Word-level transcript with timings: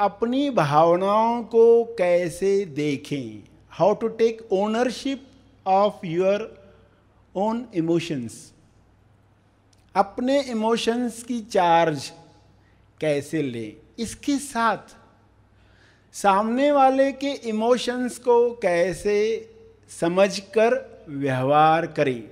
अपनी 0.00 0.50
भावनाओं 0.50 1.42
को 1.42 1.84
कैसे 1.84 2.64
देखें? 2.64 3.48
How 3.70 3.94
to 3.94 4.08
take 4.08 4.48
ownership 4.52 5.26
of 5.66 6.06
your 6.06 6.70
own 7.36 7.66
emotions 7.74 8.52
अपने 9.96 10.42
इमोशंस 10.42 11.22
की 11.22 11.40
चार्ज 11.40 12.12
कैसे 13.00 13.42
लें? 13.42 13.76
इसके 13.98 14.38
साथ 14.38 14.96
सामने 16.12 16.72
वाले 16.72 17.12
के 17.12 17.32
इमोशंस 17.48 18.18
को 18.18 18.50
कैसे 18.52 19.18
समझकर 20.00 21.04
व्यवहार 21.08 21.86
करें? 21.86 22.22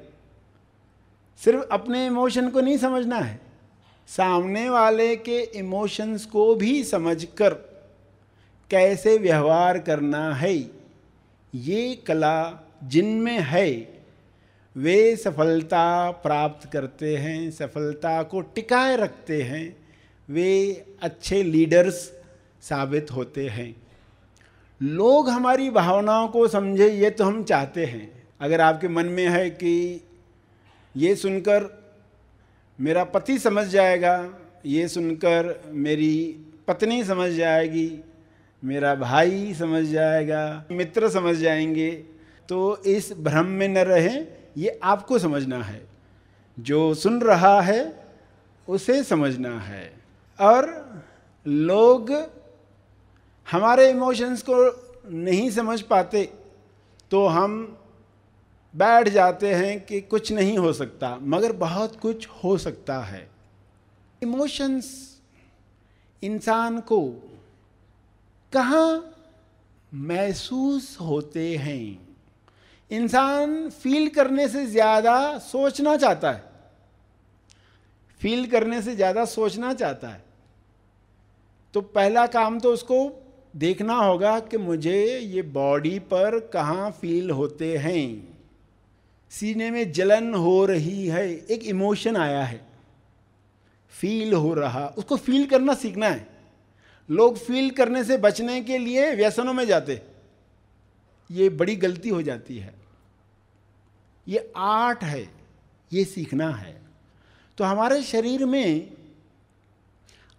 सिर्फ़ 1.45 1.62
अपने 1.73 2.06
इमोशन 2.06 2.50
को 2.50 2.60
नहीं 2.60 2.78
समझना 2.78 3.16
है। 3.16 3.47
सामने 4.09 4.69
वाले 4.69 5.16
के 5.16 5.41
इमोशंस 5.41 6.27
को 6.27 6.55
भी 6.55 6.84
समझकर 6.84 7.55
कैसे 8.70 9.19
व्यवहार 9.19 9.78
करना 9.78 10.34
है, 10.34 10.70
ये 11.55 11.95
कला 12.06 12.68
जिनमें 12.84 13.41
है, 13.41 13.98
वे 14.77 15.16
सफलता 15.16 16.10
प्राप्त 16.10 16.73
करते 16.73 17.16
हैं, 17.16 17.51
सफलता 17.51 18.23
को 18.23 18.41
टिकाए 18.41 18.96
रखते 18.96 19.42
हैं, 19.42 19.77
वे 20.29 20.87
अच्छे 21.02 21.43
लीडर्स 21.43 22.12
साबित 22.62 23.10
होते 23.10 23.48
हैं। 23.48 23.74
लोग 24.82 25.29
हमारी 25.29 25.70
भावनाओं 25.70 26.29
को 26.29 26.48
समझे, 26.48 26.88
ये 26.88 27.10
तो 27.10 27.24
हम 27.24 27.45
चाहते 27.45 27.84
हैं। 27.84 28.27
अगर 28.40 28.60
आपके 28.60 28.88
मन 28.88 29.06
में 29.06 29.29
है 29.29 29.51
कि 29.51 30.01
ये 30.96 31.16
सुनकर 31.16 31.77
मेरा 32.80 33.05
पति 33.05 33.38
समझ 33.38 33.66
जाएगा, 33.66 34.34
ये 34.66 34.88
सुनकर 34.88 35.60
मेरी 35.66 36.38
पत्नी 36.68 37.04
समझ 37.04 37.30
जाएगी, 37.30 38.04
मेरा 38.65 38.95
भाई 38.95 39.54
समझ 39.54 39.84
जाएगा, 39.84 40.65
मित्र 40.71 41.09
समझ 41.09 41.37
जाएँगे। 41.37 41.90
तो 42.49 42.82
इस 42.87 43.12
भ्रम 43.12 43.46
में 43.46 43.68
न 43.68 43.79
रहें, 43.79 44.26
ये 44.56 44.80
आपको 44.82 45.18
समझना 45.18 45.62
है। 45.62 45.87
जो 46.60 46.95
सुन 46.95 47.21
रहा 47.21 47.60
है, 47.60 48.06
उसे 48.68 49.04
समझना 49.04 49.60
है। 49.60 49.93
और 50.40 50.88
लोग 51.46 52.12
हमारे 53.51 53.90
इमोशंस 53.90 54.43
को 54.43 54.56
नहीं 55.10 55.51
समझ 55.51 55.80
पाते 55.80 56.32
तो 57.10 57.26
हम 57.26 57.79
बैठ 58.74 59.09
जाते 59.09 59.55
हैं 59.55 59.80
कि 59.87 60.01
कुछ 60.01 60.33
नहीं 60.33 60.59
हो 60.59 60.73
सकता, 60.73 61.19
मगर 61.23 61.52
बहुत 61.52 62.01
कुछ 62.01 62.27
हो 62.45 62.57
सकता 62.59 62.99
है। 63.01 63.29
इमोशंस 64.22 64.91
इंसान 66.22 66.81
को 66.81 67.00
कहाँ 68.53 69.15
महसूस 69.93 70.97
होते 71.00 71.56
हैं? 71.56 71.99
इंसान 72.91 73.69
फील 73.71 74.09
करने 74.09 74.49
से 74.49 74.66
ज़्यादा 74.66 75.39
सोचना 75.39 75.97
चाहता 75.97 76.31
है। 76.31 76.44
फील 78.21 78.47
करने 78.47 78.83
से 78.83 78.97
ज़्यादा 78.97 79.25
सोचना 79.25 79.72
चाहता 79.75 80.09
है। 80.09 80.25
तो 81.75 81.81
पहला 81.81 82.27
काम 82.27 82.59
तो 82.61 82.72
उसको 82.72 82.99
देखना 83.56 83.94
होगा 83.94 84.39
कि 84.41 84.56
मुझे 84.56 85.19
ये 85.19 85.43
बॉडी 85.43 85.99
पर 85.99 86.39
कहाँ 86.53 86.91
फील 86.91 87.31
होते 87.31 87.77
हैं। 87.77 88.38
सीने 89.31 89.71
में 89.71 89.93
जलन 89.93 90.34
हो 90.34 90.66
रही 90.66 91.06
है, 91.06 91.32
एक 91.32 91.62
इमोशन 91.62 92.16
आया 92.16 92.44
है। 92.44 92.66
फील 93.91 94.34
हो 94.34 94.54
रहा, 94.54 94.88
उसको 94.88 95.16
फील 95.16 95.47
करना 95.47 95.75
सीखना 95.75 96.09
है। 96.09 96.28
लोग 97.10 97.38
फील 97.38 97.71
करने 97.71 98.04
से 98.04 98.16
बचने 98.16 98.60
के 98.60 98.78
लिए 98.78 99.15
व्यसनों 99.15 99.53
में 99.53 99.66
जाते 99.66 100.03
ये 101.31 101.49
बड़ी 101.49 101.77
गलती 101.77 102.09
हो 102.09 102.22
जाती 102.22 102.59
है। 102.59 102.75
ये 104.28 104.53
आर्ट 104.56 105.05
है, 105.05 105.31
ये 105.93 106.05
सीखना 106.05 106.50
है। 106.50 106.83
तो 107.59 107.65
हमारे 107.65 108.03
शरीर 108.03 108.47
में 108.47 108.91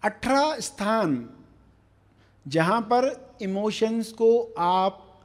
अठारह 0.04 0.60
स्थान, 0.60 1.30
जहाँ 2.48 2.80
पर 2.80 3.34
इमोशंस 3.42 4.12
को 4.12 4.54
आप 4.58 5.20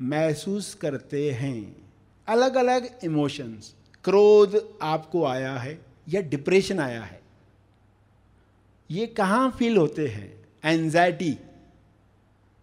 महसूस 0.00 0.74
करते 0.74 1.30
हैं। 1.30 1.87
अलग 2.28 2.54
अलग 2.54 2.98
इमोशंस 3.04 3.74
क्रोध 4.04 4.78
आपको 4.82 5.24
आया 5.24 5.56
है 5.58 5.86
या 6.08 6.20
डिप्रेशन 6.20 6.80
आया 6.80 7.02
है। 7.02 7.20
ये 8.90 9.06
कहाँ 9.06 9.50
फील 9.50 9.76
होते 9.76 10.08
हैं? 10.08 10.48
एंजाइटी 10.64 11.38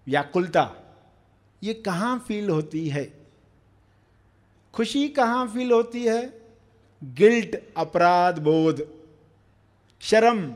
व्याकुलता, 0.07 0.75
ये 1.63 1.73
कहाँ 1.73 2.25
फील 2.27 2.49
होती 2.49 2.89
है? 2.89 3.13
खुशी 4.73 5.07
कहाँ 5.09 5.47
फील 5.47 5.71
होती 5.71 6.05
है? 6.05 6.41
गिल्ट 7.03 7.57
अपराध, 7.77 8.39
बोध, 8.39 8.87
शर्म 10.01 10.55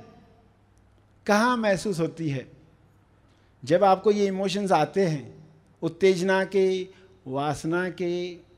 कहाँ 1.25 1.57
महसूस 1.57 1.99
होती 1.99 2.29
है? 2.29 2.51
जब 3.65 3.83
आपको 3.83 4.11
ये 4.11 4.25
इमोशंस 4.25 4.71
आते 4.71 5.05
हैं, 5.07 5.47
उत्तेजना 5.81 6.43
के, 6.45 6.87
वासना 7.27 7.89
के 7.89 8.48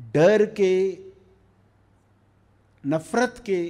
डर 0.00 0.44
के, 0.46 0.98
नफरत 2.84 3.42
के 3.46 3.60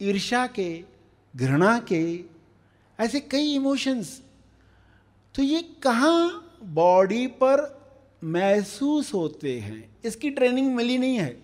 ईर्षा 0.00 0.46
के, 0.46 0.84
घृणा 1.36 1.78
के, 1.78 2.24
ऐसे 2.98 3.20
कई 3.20 3.54
इमोशंस 3.54 4.20
तो 5.34 5.42
ये 5.42 5.62
कहाँ 5.82 6.58
बॉडी 6.64 7.26
पर 7.26 7.64
महसूस 8.24 9.12
होते 9.14 9.58
हैं? 9.60 9.88
इसकी 10.04 10.30
ट्रेनिंग 10.30 10.74
मिली 10.74 10.98
नहीं 10.98 11.16
है, 11.18 11.36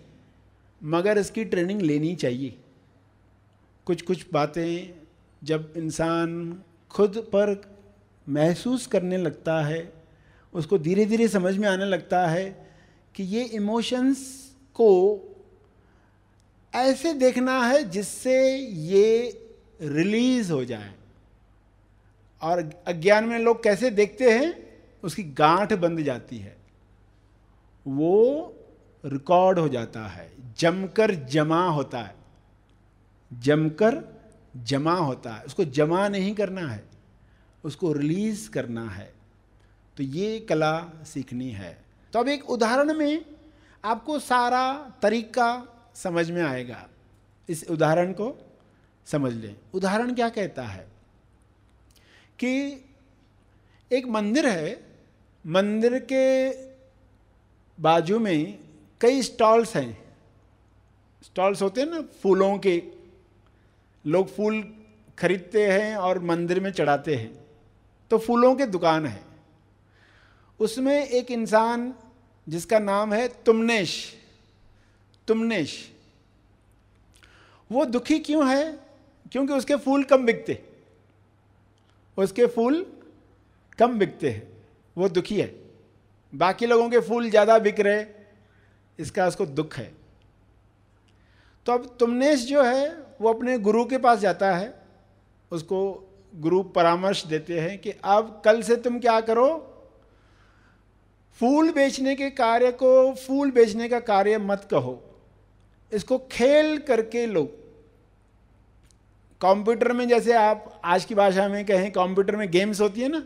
मगर 0.81 1.17
इसकी 1.17 1.43
ट्रेनिंग 1.45 1.81
लेनी 1.81 2.15
चाहिए। 2.15 2.57
कुछ 3.85 4.01
कुछ 4.01 4.25
बातें 4.33 4.93
जब 5.43 5.73
इंसान 5.77 6.61
खुद 6.89 7.17
पर 7.17 7.55
महसूस 8.27 8.87
करने 8.87 9.17
लगता 9.17 9.59
है, 9.61 9.93
उसको 10.53 10.77
धीरे 10.77 11.05
धीरे 11.05 11.27
समझ 11.27 11.57
में 11.57 11.67
आने 11.69 11.85
लगता 11.85 12.27
है 12.27 12.62
कि 13.15 13.23
ये 13.23 13.43
इमोशंस 13.43 14.51
को 14.73 15.19
ऐसे 16.75 17.13
देखना 17.13 17.67
है 17.67 17.89
जिससे 17.89 18.57
ये 18.59 19.39
रिलीज़ 19.81 20.51
हो 20.51 20.65
जाए। 20.65 20.95
और 22.41 22.83
अज्ञान 22.87 23.23
में 23.23 23.39
लोग 23.39 23.63
कैसे 23.63 23.89
देखते 23.89 24.31
हैं? 24.31 24.73
उसकी 25.03 25.23
गांठ 25.23 25.73
बंद 25.73 26.01
जाती 26.01 26.37
है। 26.37 26.57
वो 27.87 28.53
रिकॉर्ड 29.05 29.59
हो 29.59 29.69
जाता 29.69 30.07
है। 30.07 30.33
जमकर 30.57 31.15
जमा 31.15 31.67
होता 31.67 31.99
है। 31.99 32.15
जमकर 33.39 34.21
जमा 34.57 34.93
होता 34.93 35.33
है। 35.33 35.43
उसको 35.43 35.65
जमा 35.65 36.07
नहीं 36.07 36.35
करना 36.35 36.61
है। 36.61 36.83
उसको 37.63 37.93
रिलीज़ 37.93 38.49
करना 38.49 38.89
है। 38.89 39.13
तो 39.97 40.03
ये 40.03 40.39
कला 40.39 40.89
सीखनी 41.05 41.49
है। 41.49 41.83
तो 42.13 42.19
अब 42.19 42.27
एक 42.27 42.49
उदाहरण 42.49 42.93
में 42.93 43.25
आपको 43.85 44.19
सारा 44.19 44.93
तरीका 45.01 45.67
समझ 45.95 46.31
में 46.31 46.43
आएगा। 46.43 46.89
इस 47.49 47.65
उदाहरण 47.69 48.13
को 48.13 48.51
समझ 49.05 49.33
लें। 49.33 49.55
उदाहरण 49.73 50.13
क्या 50.15 50.29
कहता 50.29 50.63
है 50.63 50.87
कि 52.39 52.85
एक 53.91 54.07
मंदिर 54.07 54.47
है, 54.47 54.85
मंदिर 55.47 55.99
के 56.11 56.51
बाजू 57.81 58.19
में 58.19 58.59
कई 59.01 59.21
स्टॉल्स 59.21 59.75
हैं। 59.75 60.15
स्टॉल्स 61.23 61.61
होते 61.61 61.81
हैं 61.81 61.89
ना, 61.89 62.01
फूलों 62.01 62.57
के। 62.57 62.83
लोग 64.05 64.35
फूल 64.35 64.85
खरीदते 65.19 65.71
हैं 65.71 65.95
और 65.95 66.19
मंदिर 66.19 66.59
में 66.59 66.71
चढ़ाते 66.71 67.15
हैं। 67.15 67.45
तो 68.09 68.17
फूलों 68.17 68.55
के 68.55 68.65
दुकान 68.65 69.05
है। 69.05 69.23
उसमें 70.59 71.07
एक 71.07 71.31
इंसान 71.31 71.93
जिसका 72.47 72.79
नाम 72.79 73.13
है 73.13 73.27
तुमनेश। 73.27 74.15
तुमनेश। 75.27 75.91
वो 77.71 77.85
दुखी 77.85 78.19
क्यों 78.19 78.49
है? 78.49 78.79
क्योंकि 79.31 79.53
उसके 79.53 79.75
फूल 79.75 80.03
कम 80.03 80.25
बिकते। 80.25 80.63
उसके 82.17 82.45
फूल 82.45 82.85
कम 83.79 83.99
बिकते 83.99 84.29
हैं। 84.29 84.47
वो 84.97 85.09
दुखी 85.09 85.41
है। 85.41 85.55
बाकी 86.35 86.65
लोगों 86.65 86.89
के 86.89 86.99
फूल 86.99 87.29
ज़्यादा 87.29 87.57
बिक 87.59 87.79
रहे। 87.79 88.05
इसका 88.99 89.27
उसको 89.27 89.45
दुख 89.45 89.75
है। 89.75 89.93
तो 91.65 91.71
अब 91.71 91.97
तुमनेश 91.99 92.45
जो 92.45 92.63
है, 92.63 92.97
वो 93.21 93.33
अपने 93.33 93.57
गुरु 93.59 93.85
के 93.85 93.97
पास 93.97 94.19
जाता 94.19 94.55
है। 94.55 94.83
उसको 95.51 96.09
गुरु 96.35 96.63
परामर्श 96.63 97.25
देते 97.25 97.59
हैं 97.59 97.77
कि 97.79 97.91
अब 98.03 98.41
कल 98.45 98.61
से 98.61 98.75
तुम 98.75 98.99
क्या 98.99 99.21
करो? 99.21 99.72
फूल 101.39 101.71
बेचने 101.71 102.15
के 102.15 102.29
कार्य 102.29 102.71
को 102.71 103.13
फूल 103.15 103.51
बेचने 103.51 103.87
का 103.89 103.99
कार्य 103.99 104.37
मत 104.37 104.67
कहो। 104.71 105.01
इसको 105.91 106.17
खेल 106.31 106.77
करके 106.77 107.25
लो। 107.25 107.43
कंप्यूटर 109.41 109.91
में 109.93 110.07
जैसे 110.07 110.33
आप 110.33 110.81
आज 110.85 111.05
की 111.05 111.15
भाषा 111.15 111.47
में 111.47 111.65
कहें, 111.65 111.91
कंप्यूटर 111.91 112.35
में 112.35 112.49
गेम्स 112.51 112.81
होती 112.81 113.01
है 113.01 113.07
ना 113.09 113.23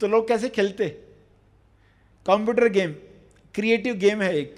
तो 0.00 0.06
लोग 0.06 0.28
कैसे 0.28 0.48
खेलते? 0.48 0.88
कंप्यूटर 2.26 2.68
गेम, 2.68 2.92
क्रिएटिव 3.54 3.94
गेम 3.94 4.22
है 4.22 4.34
एक। 4.36 4.54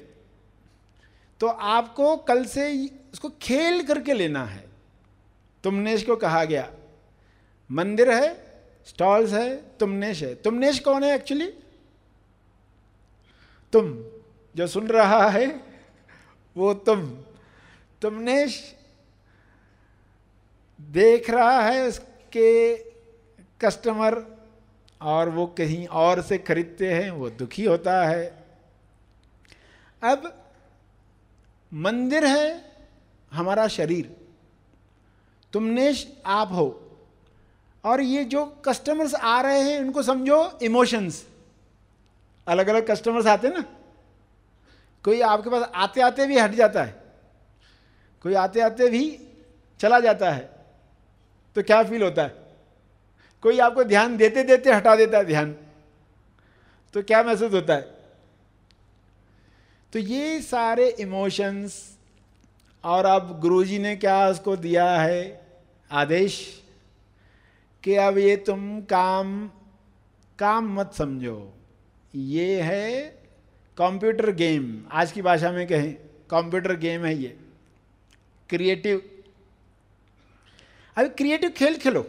तो 1.40 1.46
आपको 1.46 2.16
कल 2.18 2.44
से 2.44 2.86
उसको 3.12 3.28
खेल 3.42 3.82
करके 3.82 4.12
लेना 4.12 4.44
है। 4.44 4.64
तुमनेश 5.64 6.02
को 6.02 6.16
कहा 6.16 6.44
गया, 6.44 6.68
मंदिर 7.70 8.10
है, 8.10 8.34
स्टॉल्स 8.86 9.32
है, 9.32 9.56
तुमनेश 9.80 10.22
है। 10.22 10.34
तुमनेश 10.34 10.78
कौन 10.78 11.04
है 11.04 11.14
एक्चुअली 11.14 11.48
तुम 13.72 14.04
जो 14.56 14.66
सुन 14.66 14.88
रहा 14.88 15.28
है, 15.28 15.60
वो 16.56 16.74
तुम। 16.74 17.18
तुमनेश 18.02 18.76
देख 20.80 21.30
रहा 21.30 21.62
है 21.62 21.86
उसके 21.86 22.76
कस्टमर 23.60 24.44
और 25.02 25.28
वो 25.28 25.46
कहीं 25.46 25.86
और 25.86 26.22
से 26.22 26.38
खरीदते 26.38 26.92
हैं, 26.92 27.10
वो 27.10 27.30
दुखी 27.30 27.64
होता 27.64 28.04
है। 28.04 28.46
अब 30.02 30.44
मंदिर 31.74 32.26
है 32.26 32.72
हमारा 33.32 33.68
शरीर। 33.68 34.16
तुमने 35.52 35.94
आप 36.26 36.48
हो। 36.52 36.98
और 37.84 38.00
ये 38.00 38.24
जो 38.24 38.46
कस्टमर्स 38.46 39.14
आ 39.14 39.40
रहे 39.40 39.62
हैं, 39.62 39.80
उनको 39.80 40.02
समझो 40.02 40.58
इमोशंस 40.62 41.31
अलग 42.46 42.68
अलग 42.68 42.90
कस्टमर्स 42.90 43.26
आते 43.26 43.48
हैं 43.48 43.54
ना। 43.54 43.64
कोई 45.04 45.20
आपके 45.20 45.50
पास 45.50 45.70
आते 45.74 46.00
आते 46.00 46.26
भी 46.26 46.38
हट 46.38 46.50
जाता 46.50 46.82
है। 46.82 47.02
कोई 48.22 48.34
आते 48.34 48.60
आते 48.60 48.88
भी 48.88 49.28
चला 49.80 50.00
जाता 50.00 50.30
है। 50.30 50.50
तो 51.54 51.62
क्या 51.62 51.82
फील 51.82 52.02
होता 52.02 52.22
है? 52.22 52.42
कोई 53.42 53.58
आपको 53.58 53.84
ध्यान 53.84 54.16
देते 54.16 54.42
देते 54.42 54.72
हटा 54.72 54.96
देता 54.96 55.18
है 55.18 55.24
ध्यान। 55.24 55.56
तो 56.94 57.02
क्या 57.02 57.22
महसूस 57.22 57.52
होता 57.52 57.74
है? 57.74 57.82
तो 59.92 59.98
ये 59.98 60.42
सारे 60.42 60.88
इमोशंस 60.88 61.98
और 62.84 63.06
अब 63.06 63.40
गुरुजी 63.40 63.78
ने 63.78 63.96
क्या 63.96 64.28
उसको 64.28 64.56
दिया 64.56 65.00
है? 65.00 65.46
आदेश 65.92 66.62
कि 67.82 67.94
अब 67.94 68.18
ये 68.18 68.36
तुम 68.36 68.80
काम 68.80 69.50
काम 70.38 70.80
मत 70.80 70.94
समझो। 70.94 71.52
ये 72.14 72.62
है 72.62 73.08
कंप्यूटर 73.78 74.30
गेम 74.30 74.82
आज 74.92 75.12
की 75.12 75.22
भाषा 75.22 75.52
में 75.52 75.66
कहें 75.66 75.92
कंप्यूटर 76.30 76.76
गेम 76.76 77.04
है 77.04 77.14
ये. 77.16 77.36
क्रिएटिव 78.48 79.02
अभी 80.96 81.08
क्रिएटिव 81.08 81.50
खेल 81.50 81.76
खेलो. 81.76 82.06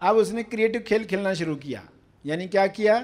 अब 0.00 0.16
उसने 0.16 0.42
क्रिएटिव 0.42 0.82
खेल 0.82 1.04
खेलना 1.04 1.34
शुरू 1.34 1.56
किया. 1.56 1.88
यानी 2.26 2.48
क्या 2.48 2.66
किया? 2.66 2.98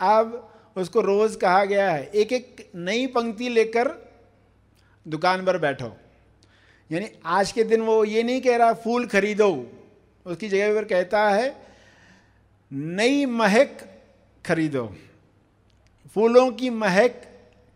अब 0.00 0.52
उसको 0.76 1.00
रोज 1.00 1.36
कहा 1.36 1.64
गया 1.64 1.90
है 1.90 2.10
एक 2.14 2.32
एक 2.32 2.70
नई 2.74 3.06
पंक्ति 3.06 3.48
लेकर 3.48 3.94
दुकान 5.08 5.44
पर 5.44 5.58
बैठो. 5.58 5.96
यानी 6.92 7.08
आज 7.24 7.52
के 7.52 7.64
दिन 7.64 7.80
वो 7.80 8.04
ये 8.04 8.22
नहीं 8.22 8.40
कह 8.40 8.56
रहा, 8.56 8.72
फूल 8.72 9.06
खरीदो. 9.06 9.72
उसकी 10.26 10.48
जगह 10.48 10.74
पर 10.74 10.84
कहता 10.84 11.28
है, 11.30 11.66
नई 12.72 13.26
महक 13.26 13.93
खरीदो। 14.46 14.86
फूलों 16.16 16.50
की 16.52 16.70
महक 16.70 17.22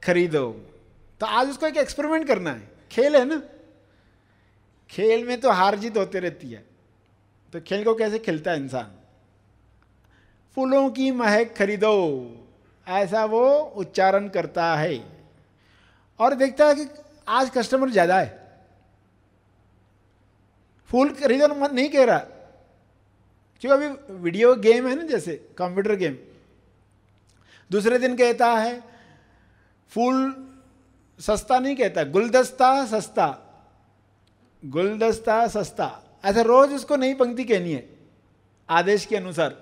खरीदो। 0.03 0.51
तो 1.21 1.27
आज 1.27 1.49
उसको 1.49 1.67
एक 1.67 1.77
एक्सपेरिमेंट 1.77 2.27
करना 2.27 2.53
है। 2.53 2.71
खेल 2.91 3.17
है 3.17 3.25
ना? 3.25 3.43
खेल 4.91 5.25
में 5.25 5.41
तो 5.41 5.51
हार 5.51 5.77
जीत 5.77 5.97
होती 5.97 6.19
रहती 6.19 6.51
है। 6.51 6.65
तो 7.53 7.61
खेल 7.61 7.85
को 7.85 7.95
कैसे 7.95 8.19
खेलता 8.19 8.51
है 8.51 8.57
इंसान? 8.57 8.95
फूलों 10.57 10.91
की 10.91 11.11
महक 11.11 11.55
खरीदो। 11.57 11.95
ऐसा 12.87 13.25
वो 13.25 13.59
उच्चारण 13.77 14.29
करता 14.29 14.75
है। 14.77 15.01
और 16.21 16.35
देखता 16.35 16.67
है 16.67 16.75
कि 16.75 16.87
आज 17.29 17.51
कस्टमर 17.51 17.91
ज़्यादा 17.91 18.21
है। 18.21 18.37
फूल 20.91 21.11
खरीदो 21.11 21.49
मत, 21.49 21.73
नहीं 21.73 21.89
कह 21.89 22.05
रहा। 22.05 22.19
क्यों 23.63 23.73
अभी 23.73 24.15
वीडियो 24.15 24.55
गेम 24.57 24.89
है 24.89 24.95
ना 24.95 25.03
जैसे 25.03 25.37
कंप्यूटर 25.59 25.95
गेम 25.95 26.17
दूसरे 27.71 27.99
दिन 27.99 28.17
कहता 28.17 28.47
है, 28.53 28.83
फूल 29.93 30.47
सस्ता 31.19 31.59
नहीं 31.59 31.77
कहता, 31.77 32.05
गुलदस्ता 32.05 32.87
सस्ता 32.87 33.45
गुलदस्ता 34.63 35.47
सस्ता। 35.47 35.87
ऐसा 36.25 36.41
रोज 36.41 36.73
उसको 36.73 36.97
नई 36.97 37.15
पंक्ति 37.15 37.45
कहनी 37.45 37.73
है, 37.73 37.89
आदेश 38.69 39.05
के 39.07 39.17
अनुसार। 39.17 39.57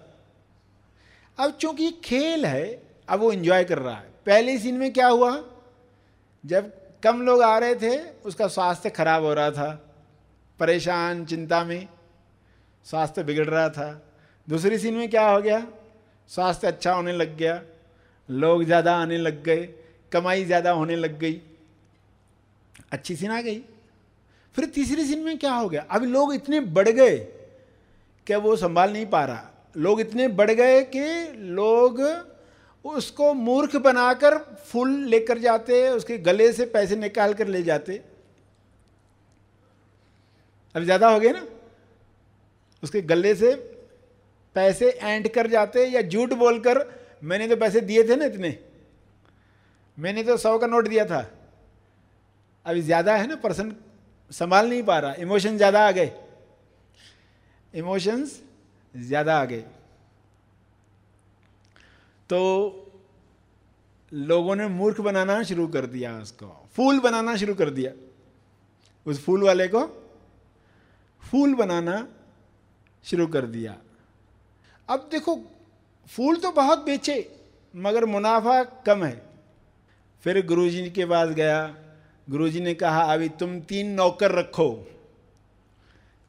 अब 1.39 1.51
चूँकि 1.51 1.91
खेल 2.05 2.47
है, 2.47 2.83
अब 3.09 3.21
वो 3.21 3.33
एंजॉय 3.33 3.65
कर 3.65 3.79
रहा 3.79 3.97
है। 3.97 4.11
पहले 4.27 4.59
सीन 4.59 4.75
में 4.75 4.93
क्या 4.93 5.09
हुआ? 5.09 5.45
जब 6.47 6.73
कम 7.05 7.21
लोग 7.23 7.43
आ 7.43 7.59
रहे 7.59 7.75
थे, 7.75 7.99
उसका 8.21 8.49
स्वास्थ्य 8.49 8.91
खराब 8.91 9.23
हो 9.23 9.35
रहा 9.35 9.51
था, 9.51 9.71
परेशान, 10.61 11.25
चिंता 11.25 11.65
में 11.65 11.89
स्वास्थ्य 12.87 13.23
बिगड़ 13.23 13.47
रहा 13.47 13.69
था। 13.69 14.03
दूसरी 14.49 14.79
सीन 14.79 14.95
में 14.95 15.11
क्या 15.11 15.29
हो 15.29 15.41
गया? 15.43 15.67
स्वास्थ्य 16.29 16.67
अच्छा 16.67 16.93
होने 16.93 17.13
लग 17.13 17.37
गया। 17.37 17.63
लोग 18.29 18.65
ज़्यादा 18.65 18.97
आने 18.97 19.17
लग 19.19 19.43
गए, 19.45 19.69
कमाई 20.13 20.45
ज़्यादा 20.45 20.71
होने 20.71 20.97
लग 20.97 21.19
गई। 21.19 21.41
अच्छी 22.93 23.17
सीन 23.17 23.31
आ 23.31 23.41
गई। 23.41 23.63
फिर 24.57 24.65
तीसरी 24.67 25.05
सीन 25.05 25.19
में 25.19 25.37
क्या 25.39 25.53
हो 25.53 25.69
गया? 25.69 25.83
अभी 25.83 26.07
लोग 26.07 26.35
इतने 26.35 26.61
बढ़ 26.61 26.89
गए 26.89 27.17
कि 28.27 28.35
वो 28.37 28.57
संभाल 28.57 28.93
नहीं 28.93 29.07
पा 29.07 29.25
रहा। 29.25 29.51
लोग 29.77 30.01
इतने 30.01 30.29
बढ़ 30.31 30.51
गए 30.51 30.83
कि 30.87 31.33
लोग 31.37 32.01
उसको 32.85 33.33
मूर्ख 33.35 33.77
बनाकर 33.77 34.39
फूल 34.65 34.91
लेकर 35.07 35.39
जाते, 35.39 35.89
उसके 35.89 36.19
गले 36.19 36.53
से 36.53 36.65
पैसे 36.67 36.97
निकाल 36.97 37.35
कर 37.35 37.47
ले 37.47 37.63
जाते। 37.63 38.01
अब 40.75 40.83
ज़्यादा 40.83 41.09
हो 41.09 41.21
गए 41.21 41.33
ना? 41.33 41.47
उसके 42.83 43.01
गले 43.03 43.35
से 43.35 43.55
पैसे 44.57 44.91
एंड 44.93 45.29
कर 45.29 45.47
जाते 45.47 45.87
या 45.87 46.03
झूठ 46.03 46.33
बोलकर 46.35 46.79
मैंने 47.23 47.49
तो 47.49 47.57
पैसे 47.57 47.81
दिए 47.83 48.05
थे 48.09 48.17
ना 48.17 48.25
इतने। 48.25 48.59
मैंने 49.99 50.23
तो 50.23 50.37
सौ 50.37 50.59
का 50.59 50.67
नोट 50.67 50.89
दिया 50.89 51.05
था। 51.05 51.21
अभी 52.67 52.83
ज़्यादा 52.83 53.17
है 53.17 53.27
ना 53.27 53.37
पर्सन 53.37 53.75
संभाल 54.31 54.69
नहीं 54.69 54.83
पा 54.83 54.99
रहा। 54.99 55.15
इमोशन 55.15 55.57
ज़्यादा 55.57 55.87
आ 55.89 55.91
गए। 55.91 56.13
इमोशंस 57.75 58.41
ज़्यादा 58.95 59.39
आ 59.41 59.45
गए। 59.45 59.65
तो 62.31 62.39
लोगों 64.13 64.55
ने 64.57 64.67
मूर्ख 64.69 65.01
बनाना 65.01 65.43
शुरू 65.43 65.67
कर 65.69 65.87
दिया 65.87 66.17
उसको। 66.19 66.47
फूल 66.77 67.01
बनाना 67.01 67.37
शुरू 67.37 67.55
कर 67.55 67.71
दिया। 67.71 67.93
उस 69.07 69.25
फूल 69.25 69.43
वाले 69.43 69.69
को 69.69 69.87
फूल 71.23 71.55
बनाना 71.55 72.07
शुरू 73.05 73.27
कर 73.27 73.47
दिया। 73.47 73.77
अब 74.89 75.09
देखो 75.13 75.35
फूल 76.09 76.37
तो 76.37 76.51
बहुत 76.51 76.85
बेचे, 76.85 77.31
मगर 77.77 78.05
मुनाफा 78.05 78.63
कम 78.65 79.05
है। 79.05 79.23
फिर 80.25 80.47
गुरुजी 80.47 80.91
के 80.91 81.05
पास 81.05 81.29
गया। 81.29 81.77
गुरुजी 82.31 82.61
ने 82.61 82.75
कहा, 82.75 83.03
अभी 83.05 83.29
तुम 83.29 83.61
तीन 83.61 83.91
नौकर 83.91 84.33
रखो। 84.33 84.69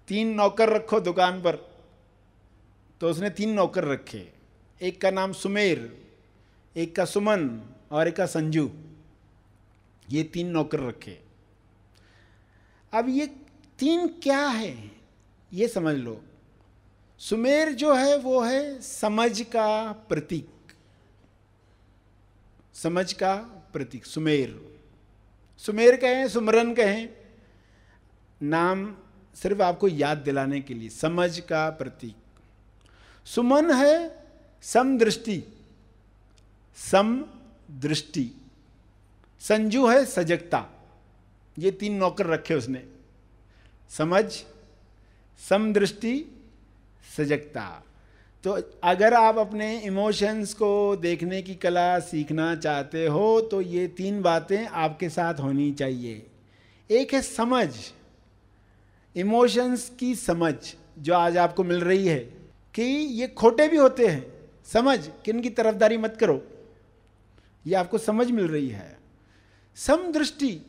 तीन 0.08 0.34
नौकर 0.34 0.70
रखो 0.70 1.00
दुकान 1.00 1.42
पर। 1.42 1.56
तो 3.02 3.10
उसने 3.10 3.30
तीन 3.30 3.54
नौकर 3.54 3.84
रखे। 3.84 4.28
एक 4.82 5.02
का 5.02 5.12
नाम 5.12 5.32
सुमेर, 5.34 6.06
एक 6.76 6.96
का 6.96 7.06
सुमन 7.06 7.50
और 7.92 8.08
एक 8.08 8.16
का 8.16 8.26
संजू। 8.26 8.70
ये 10.10 10.24
तीन 10.24 10.48
नौकर 10.48 10.80
रखे। 10.80 11.18
अब 12.94 13.10
ये 13.10 13.26
तीन 13.80 14.08
क्या 14.08 14.40
है, 14.40 14.92
ये 15.54 15.68
समझ 15.68 15.96
लो। 15.96 16.22
सुमेर 17.22 17.72
जो 17.72 17.94
है, 17.96 18.18
वो 18.18 18.42
है 18.42 18.82
समझ 18.82 19.42
का 19.42 19.92
प्रतीक। 19.92 20.50
समझ 22.74 23.14
का 23.14 23.36
प्रतीक, 23.74 24.06
सुमेर। 24.06 24.78
सुमेर 25.58 25.96
कहें, 25.96 26.28
सुमरन 26.28 26.74
कहें, 26.74 27.10
नाम 28.42 28.96
सिर्फ़ 29.36 29.62
आपको 29.62 29.88
याद 29.88 30.18
दिलाने 30.18 30.62
के 30.62 30.74
लिए, 30.74 30.90
समझ 30.90 31.40
का 31.40 31.70
प्रतीक। 31.70 32.16
सुमन 33.26 33.72
है 33.72 34.24
सम 34.62 34.98
दृष्टि 34.98 35.44
सम 36.78 37.26
दृष्टि 37.72 38.30
संजू 39.40 39.88
है 39.88 40.06
सजगता, 40.06 40.66
ये 41.60 41.72
तीन 41.72 41.96
नौकर 41.96 42.26
रखे 42.26 42.54
उसने। 42.54 42.86
समझ, 43.90 44.26
समदृष्टि 45.40 46.37
सजगता। 47.18 47.84
तो 48.44 48.52
अगर 48.84 49.14
आप 49.14 49.38
अपने 49.38 49.80
इमोशंस 49.80 50.54
को 50.54 50.96
देखने 50.96 51.42
की 51.42 51.56
कला 51.56 52.00
सीखना 52.00 52.56
चाहते 52.56 53.06
हो 53.08 53.42
तो 53.42 53.62
ये 53.62 53.88
तीन 53.88 54.22
बातें 54.22 54.68
आपके 54.68 55.10
साथ 55.10 55.34
होनी 55.34 55.72
चाहिए। 55.72 56.26
एक 56.92 57.14
है 57.14 57.22
समझ। 57.22 57.70
इमोशंस 59.16 59.92
की 60.00 60.16
समझ 60.16 60.54
जो 61.00 61.14
आज 61.14 61.38
आपको 61.38 61.64
मिल 61.64 61.82
रही 61.82 62.08
है 62.08 62.20
कि 62.74 62.82
ये 62.82 63.28
खोटे 63.28 63.68
भी 63.68 63.78
होते 63.78 64.08
हैं। 64.08 64.26
समझ, 64.66 65.00
कि 65.26 65.32
इनकी 65.32 65.50
तरफदारी 65.50 65.98
मत 65.98 66.18
करो। 66.20 66.42
ये 67.68 67.76
आपको 67.76 67.98
समझ 67.98 68.32
मिल 68.32 68.48
रही 68.48 68.70
है। 68.70 68.98
समदृष्टि, 69.76 70.62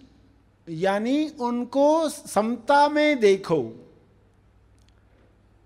यानी 0.68 1.28
उनको 1.40 2.08
समता 2.08 2.88
में 2.88 3.20
देखो। 3.20 3.87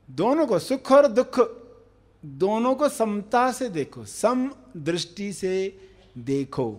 दोनों 0.08 0.46
को 0.46 0.58
सुख 0.58 0.92
और 0.92 1.06
दुख, 1.06 1.38
दोनों 2.24 2.74
को 2.74 2.88
समता 2.88 3.50
से 3.52 3.68
देखो, 3.68 4.04
सम 4.04 4.50
दृष्टि 4.76 5.32
से 5.32 5.80
देखो। 6.18 6.76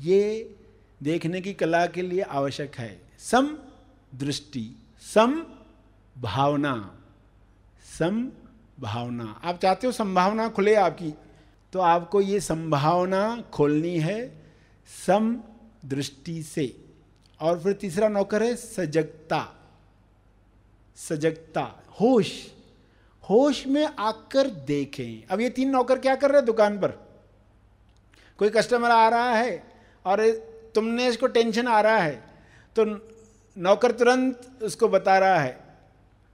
ये 0.00 0.56
देखने 1.02 1.40
की 1.40 1.52
कला 1.54 1.86
के 1.86 2.02
लिए 2.02 2.20
आवश्यक 2.20 2.76
है। 2.76 3.00
सम 3.18 3.56
दृष्टि, 4.14 4.70
सम 5.14 5.44
भावना 6.18 6.98
सम 7.98 8.28
भावना। 8.80 9.40
आप 9.44 9.58
चाहते 9.60 9.86
हो 9.86 9.92
संभावना 9.92 10.48
खुले 10.48 10.74
आपकी 10.74 11.12
तो 11.72 11.80
आपको 11.80 12.20
ये 12.20 12.40
संभावना 12.40 13.40
खोलनी 13.52 13.98
है 13.98 14.42
सम 15.06 15.36
दृष्टि 15.84 16.42
से। 16.42 16.76
और 17.40 17.60
फिर 17.60 17.72
तीसरा 17.72 18.08
नौकर 18.08 18.42
है 18.42 18.54
सजगता 18.56 19.46
सजगता, 20.96 21.62
होश। 22.00 22.32
होश 23.24 23.66
में 23.66 23.84
आकर 23.86 24.46
देखें। 24.66 25.26
अब 25.30 25.40
ये 25.40 25.48
तीन 25.50 25.70
नौकर 25.70 25.98
क्या 25.98 26.14
कर 26.14 26.30
रहे 26.30 26.38
हैं 26.38 26.46
दुकान 26.46 26.78
पर? 26.78 26.88
कोई 28.38 28.50
कस्टमर 28.50 28.90
आ 28.90 29.08
रहा 29.08 29.34
है 29.34 29.62
और 30.04 30.28
तुमने 30.74 31.06
इसको 31.08 31.26
टेंशन 31.28 31.68
आ 31.68 31.80
रहा 31.80 31.98
है 31.98 32.22
तो 32.76 32.84
नौकर 33.56 33.92
तुरंत 33.92 34.48
उसको 34.62 34.88
बता 34.88 35.18
रहा 35.18 35.38
है। 35.38 35.58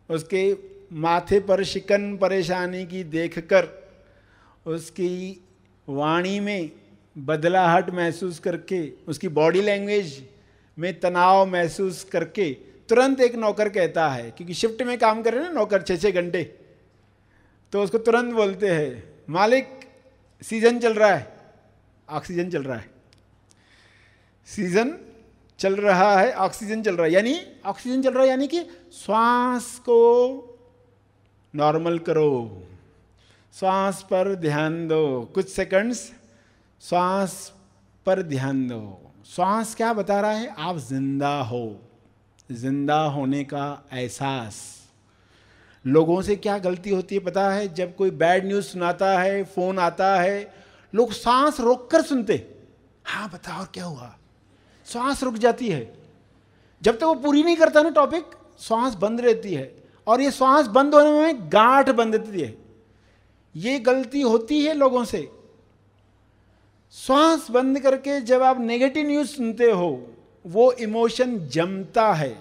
उसके 0.08 0.52
माथे 0.94 1.40
पर 1.40 1.62
शिकन 1.64 2.16
परेशानी 2.16 2.84
की 2.86 3.02
देखकर, 3.06 3.68
उसकी 4.66 5.40
वाणी 5.88 6.38
में 6.40 6.70
बदलाहट 7.16 7.90
महसूस 7.90 8.38
करके, 8.38 8.80
उसकी 9.08 9.28
बॉडी 9.30 9.60
लैंग्वेज 9.60 10.22
में 10.78 11.00
तनाव 11.00 11.44
महसूस 11.46 12.02
करके 12.04 12.50
तुरंत 12.88 13.20
एक 13.20 13.34
नौकर 13.34 13.68
कहता 13.68 14.08
है, 14.08 14.30
क्योंकि 14.30 14.54
शिफ्ट 14.54 14.82
में 14.82 14.96
काम 14.98 15.22
कर 15.22 15.34
रहे 15.34 15.42
हैं 15.42 15.52
ना 15.52 15.60
नौकर 15.60 15.82
छः 15.82 15.96
छः 15.96 16.10
घंटे। 16.12 16.42
तो 17.72 17.82
उसको 17.82 17.98
तुरंत 17.98 18.34
बोलते 18.34 18.68
हैं, 18.68 19.02
मालिक 19.30 19.80
सीज़न 20.42 20.78
चल 20.78 20.94
रहा 20.94 21.14
है। 21.14 21.36
ऑक्सीजन 22.08 22.50
चल 22.50 22.62
रहा 22.62 22.76
है। 22.76 22.90
सीज़न 24.48 24.96
चल 25.58 25.76
रहा 25.76 26.18
है 26.20 26.32
ऑक्सीजन 26.32 26.82
चल 26.82 26.96
रहा 26.96 27.06
है। 27.06 27.12
यानी 27.12 27.40
ऑक्सीजन 27.66 28.02
चल 28.02 28.12
रहा 28.12 28.22
है 28.22 28.28
यानी 28.28 28.46
कि 28.48 28.62
श्वास 28.94 29.78
को 29.78 29.98
नॉर्मल 31.54 31.98
करो। 31.98 32.62
श्वास 33.54 34.02
पर 34.02 34.34
ध्यान 34.34 34.86
दो। 34.88 35.30
कुछ 35.34 35.48
सेकंड्स 35.48 36.10
श्वास 36.82 37.52
पर 38.06 38.22
ध्यान 38.22 38.66
दो। 38.68 39.12
श्वास 39.26 39.74
क्या 39.74 39.92
बता 39.92 40.20
रहा 40.20 40.30
है? 40.30 40.54
आप 40.58 40.76
ज़िंदा 40.78 41.38
हो। 41.40 41.80
ज़िंदा 42.50 43.00
होने 43.02 43.44
का 43.44 43.88
एहसास। 43.92 44.87
लोगों 45.88 46.22
से 46.22 46.36
क्या 46.36 46.58
गलती 46.58 46.90
होती 46.90 47.14
है 47.14 47.20
पता 47.20 47.50
है? 47.50 47.74
जब 47.74 47.96
कोई 47.96 48.10
बैड 48.10 48.46
न्यूज़ 48.46 48.64
सुनाता 48.64 49.18
है 49.18 49.44
फ़ोन 49.44 49.78
आता 49.78 50.20
है, 50.20 50.54
लोग 50.94 51.12
सांस 51.12 51.60
रोक 51.60 51.90
कर 51.90 52.02
सुनते 52.02 52.54
हाँ। 53.04 53.30
बताओ 53.30 53.64
क्या 53.64 53.84
हुआ? 53.84 54.18
सांस 54.84 55.22
रुक 55.22 55.34
जाती 55.34 55.68
है। 55.68 55.94
जब 56.82 56.94
तक 56.94 57.00
तो 57.00 57.06
वो 57.06 57.14
पूरी 57.14 57.42
नहीं 57.42 57.56
करता 57.56 57.82
ना 57.82 57.90
टॉपिक 57.90 58.24
सांस 58.58 58.94
बंद 58.94 59.20
रहती 59.20 59.54
है। 59.54 59.78
और 60.06 60.20
ये 60.20 60.30
श्वास 60.30 60.66
बंद 60.66 60.94
होने 60.94 61.10
में 61.10 61.52
गांठ 61.52 61.90
बंद 61.90 62.14
रहती 62.14 62.40
है। 62.40 62.58
ये 63.56 63.78
गलती 63.78 64.20
होती 64.20 64.64
है 64.64 64.74
लोगों 64.74 65.04
से। 65.04 65.28
श्वास 66.92 67.50
बंद 67.50 67.80
करके 67.80 68.20
जब 68.20 68.42
आप 68.42 68.60
नेगेटिव 68.60 69.06
न्यूज़ 69.06 69.28
सुनते 69.28 69.70
हो, 69.70 70.06
वो 70.46 70.72
इमोशन 70.72 71.48
जमता 71.48 72.12
है। 72.12 72.38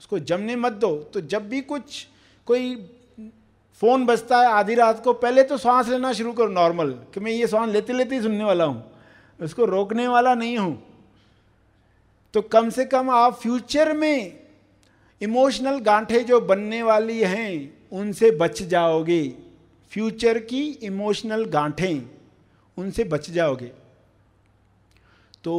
उसको 0.00 0.18
जमने 0.18 0.56
मत 0.56 0.72
दो। 0.72 0.96
तो 0.96 1.20
जब 1.20 1.48
भी 1.48 1.60
कुछ 1.60 2.06
कोई 2.52 2.74
फ़ोन 3.82 4.04
बजता 4.06 4.40
है 4.40 4.46
आधी 4.48 4.74
रात 4.74 5.02
को, 5.04 5.12
पहले 5.14 5.42
तो 5.42 5.56
सांस 5.58 5.88
लेना 5.88 6.12
शुरू 6.12 6.32
करो 6.32 6.48
नॉर्मल 6.50 6.90
कि 7.14 7.20
मैं 7.20 7.32
ये 7.32 7.46
सांस 7.48 7.72
लेते 7.72 7.92
लेते 7.92 8.14
ही 8.14 8.22
सुनने 8.22 8.44
वाला 8.44 8.64
हूँ, 8.64 8.82
उसको 9.40 9.64
रोकने 9.66 10.06
वाला 10.08 10.34
नहीं 10.34 10.56
हूँ। 10.58 10.82
तो 12.34 12.40
कम 12.42 12.68
से 12.70 12.84
कम 12.86 13.10
आप 13.10 13.34
फ्यूचर 13.34 13.92
में 13.92 14.38
इमोशनल 15.20 15.78
गांठे 15.80 16.20
जो 16.22 16.40
बनने 16.42 16.82
वाली 16.82 17.20
हैं, 17.20 17.74
उनसे 17.92 18.30
बच 18.32 18.62
जाओगे। 18.64 19.22
फ्यूचर 19.92 20.38
की 20.40 20.62
इमोशनल 20.82 21.44
गांठें, 21.46 22.02
उनसे 22.76 23.04
बच 23.06 23.30
जाओगे। 23.30 23.70
तो 25.44 25.54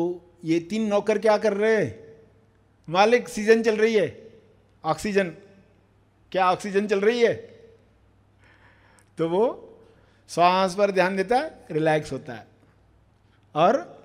ये 0.46 0.60
तीन 0.62 0.88
नौकर 0.88 1.18
क्या 1.20 1.38
कर 1.38 1.54
रहे 1.56 1.76
हैं? 1.76 1.96
मालिक 2.88 3.30
सीज़न 3.30 3.62
चल 3.64 3.76
रही 3.78 3.94
है 3.94 4.08
ऑक्सीजन 4.84 5.32
क्या 6.34 6.52
ऑक्सीजन 6.52 6.88
चल 6.88 7.00
रही 7.00 7.22
है? 7.22 7.34
तो 9.18 9.30
वो 9.30 9.74
श्वास 10.30 10.76
पर 10.76 10.92
ध्यान 10.92 11.18
देता 11.18 11.36
है 11.36 11.66
रिलैक्स 11.72 12.12
होता 12.12 12.34
है। 12.34 12.48
और 13.56 14.04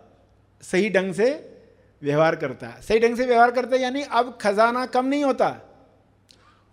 सही 0.63 0.91
ढंग 0.91 1.15
से 1.15 1.59
व्यवहार 2.03 2.37
करता 2.37 2.67
है। 2.67 2.83
सही 2.83 3.01
ढंग 3.01 3.17
से 3.17 3.27
व्यवहार 3.27 3.51
करता 3.51 3.77
है 3.77 3.83
यानी 3.83 4.03
अब 4.03 4.39
खजाना 4.41 4.87
कम 4.87 5.07
नहीं 5.07 5.25
होता। 5.25 5.57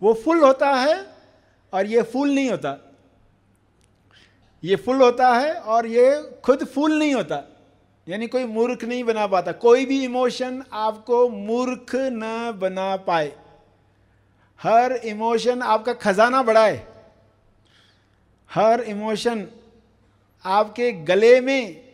वो 0.02 0.14
फुल 0.14 0.42
होता 0.42 0.70
है 0.70 1.08
और 1.74 1.86
ये 1.86 2.02
फुल 2.02 2.30
नहीं 2.30 2.50
होता। 2.50 2.94
ये 4.64 4.76
फुल 4.76 5.02
होता 5.02 5.34
है 5.34 5.56
और 5.56 5.86
ये 5.86 6.40
खुद 6.44 6.66
फुल 6.66 7.00
नहीं 7.00 7.14
होता। 7.14 7.44
यानी 8.08 8.28
कोई 8.28 8.46
मूर्ख 8.46 8.84
नहीं 8.84 9.04
बना 9.04 9.28
पाता। 9.28 9.52
कोई 9.52 9.86
भी 9.86 10.04
इमोशन 10.04 10.64
आपको 10.74 11.30
मूर्ख 11.30 11.92
न 11.96 12.54
बना 12.60 12.96
पाए। 12.96 13.45
हर 14.64 14.92
इमोशन 14.92 15.62
आपका 15.62 15.94
खजाना 15.94 16.44
बढ़ाए। 16.44 16.88
हर 18.54 18.82
इमोशन 18.82 19.48
आपके 20.46 20.92
गले 20.92 21.42
में 21.42 21.86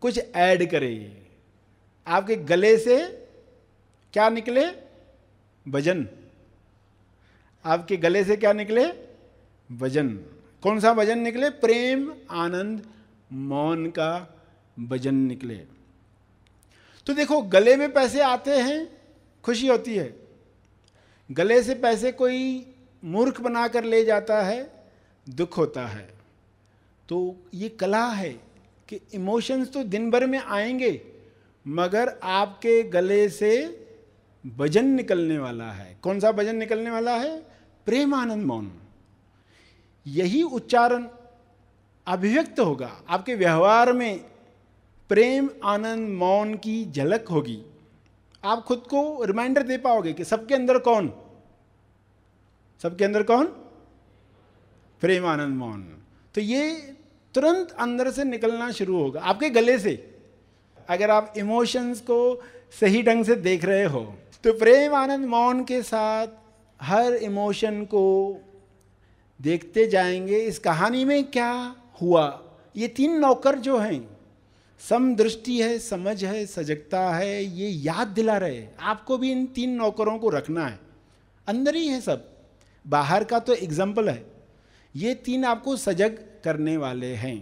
कुछ 0.00 0.20
ऐड 0.34 0.70
करे। 0.70 1.22
आपके 2.06 2.36
गले 2.36 2.78
से 2.78 3.08
क्या 4.12 4.28
निकले? 4.28 4.66
वज़न। 5.68 6.08
आपके 7.64 7.96
गले 7.96 8.24
से 8.24 8.36
क्या 8.36 8.52
निकले? 8.52 8.86
वज़न। 9.72 10.08
कौन 10.62 10.80
सा 10.80 10.92
वज़न 10.92 11.18
निकले? 11.18 11.50
प्रेम, 11.50 12.14
आनंद, 12.30 12.86
मौन 13.32 13.86
का 13.86 14.40
वज़न 14.80 15.14
निकले। 15.14 15.54
तो 17.06 17.14
देखो, 17.14 17.42
गले 17.42 17.76
में 17.76 17.92
पैसे 17.92 18.20
आते 18.20 18.50
हैं, 18.50 18.98
खुशी 19.44 19.66
होती 19.66 19.96
है। 19.96 20.27
गले 21.30 21.62
से 21.62 21.74
पैसे 21.74 22.12
कोई 22.12 22.66
मूर्ख 23.04 23.40
बनाकर 23.40 23.84
ले 23.84 24.04
जाता 24.04 24.42
है, 24.42 24.84
दुख 25.28 25.58
होता 25.58 25.86
है। 25.86 26.08
तो 27.08 27.36
ये 27.54 27.68
कला 27.68 28.06
है 28.06 28.30
कि 28.88 29.00
इमोशंस 29.14 29.72
तो 29.72 29.84
दिन 29.84 30.10
भर 30.10 30.26
में 30.26 30.38
आएँगे, 30.38 31.00
मगर 31.68 32.20
आपके 32.22 32.82
गले 32.82 33.28
से 33.28 33.84
वज़न 34.56 34.86
निकलने 34.86 35.38
वाला 35.38 35.72
है। 35.72 35.98
कौन 36.02 36.20
सा 36.20 36.30
वज़न 36.30 36.56
निकलने 36.56 36.90
वाला 36.90 37.16
है? 37.16 37.40
प्रेम 37.86 38.14
आनंद 38.14 38.46
मौन। 38.46 38.72
यही 40.06 40.42
उच्चारण 40.42 41.08
अभिव्यक्त 42.06 42.60
होगा। 42.60 43.02
आपके 43.08 43.34
व्यवहार 43.34 43.92
में 43.92 44.24
प्रेम, 45.08 45.50
आनंद, 45.64 46.08
मौन 46.08 46.54
की 46.54 46.84
झलक 46.90 47.28
होगी। 47.28 47.62
आप 48.44 48.64
खुद 48.64 48.78
को 48.90 49.24
रिमाइंडर 49.24 49.62
दे 49.62 49.76
पाओगे 49.78 50.12
कि 50.12 50.24
सबके 50.24 50.54
अंदर 50.54 50.78
कौन? 50.78 51.12
सबके 52.82 53.04
अंदर 53.04 53.22
कौन? 53.22 53.46
प्रेम 55.02 55.26
आनंद 55.26 55.56
मौन 55.56 55.82
तो 56.34 56.40
ये 56.40 56.70
तुरंत 57.34 57.70
अंदर 57.70 58.10
से 58.10 58.24
निकलना 58.24 58.70
शुरू 58.70 58.98
होगा, 58.98 59.20
आपके 59.20 59.50
गले 59.50 59.78
से। 59.78 59.92
अगर 60.88 61.10
आप 61.10 61.34
इमोशंस 61.36 62.00
को 62.00 62.42
सही 62.80 63.02
ढंग 63.02 63.24
से 63.24 63.34
देख 63.34 63.64
रहे 63.64 63.84
हो 63.84 64.02
तो 64.44 64.52
प्रेम 64.52 64.94
आनंद 64.94 65.26
मौन 65.26 65.64
के 65.64 65.82
साथ 65.82 66.26
हर 66.80 67.14
इमोशन 67.14 67.84
को 67.84 68.04
देखते 69.40 69.86
जाएँगे। 69.86 70.38
इस 70.38 70.58
कहानी 70.58 71.04
में 71.04 71.24
क्या 71.24 71.76
हुआ? 72.02 72.42
ये 72.76 72.88
तीन 72.88 73.18
नौकर 73.18 73.58
जो 73.58 73.78
हैं 73.78 74.17
समदृष्टि 74.80 75.60
है, 75.62 75.78
समझ 75.78 76.24
है, 76.24 76.44
सजगता 76.46 77.00
है, 77.10 77.42
ये 77.42 77.68
याद 77.68 78.08
दिला 78.08 78.36
रहे 78.38 78.66
आपको 78.80 79.18
भी 79.18 79.30
इन 79.32 79.46
तीन 79.46 79.70
नौकरों 79.70 80.18
को 80.18 80.28
रखना 80.28 80.66
है। 80.66 80.78
अंदर 81.46 81.74
ही 81.74 81.86
है 81.88 82.00
सब। 82.00 82.28
बाहर 82.84 83.24
का 83.24 83.38
तो 83.38 83.54
एग्ज़ाम्पल 83.54 84.08
है। 84.08 84.24
ये 84.94 85.14
तीन 85.14 85.44
आपको 85.44 85.76
सजग 85.76 86.18
करने 86.44 86.76
वाले 86.76 87.14
हैं। 87.14 87.36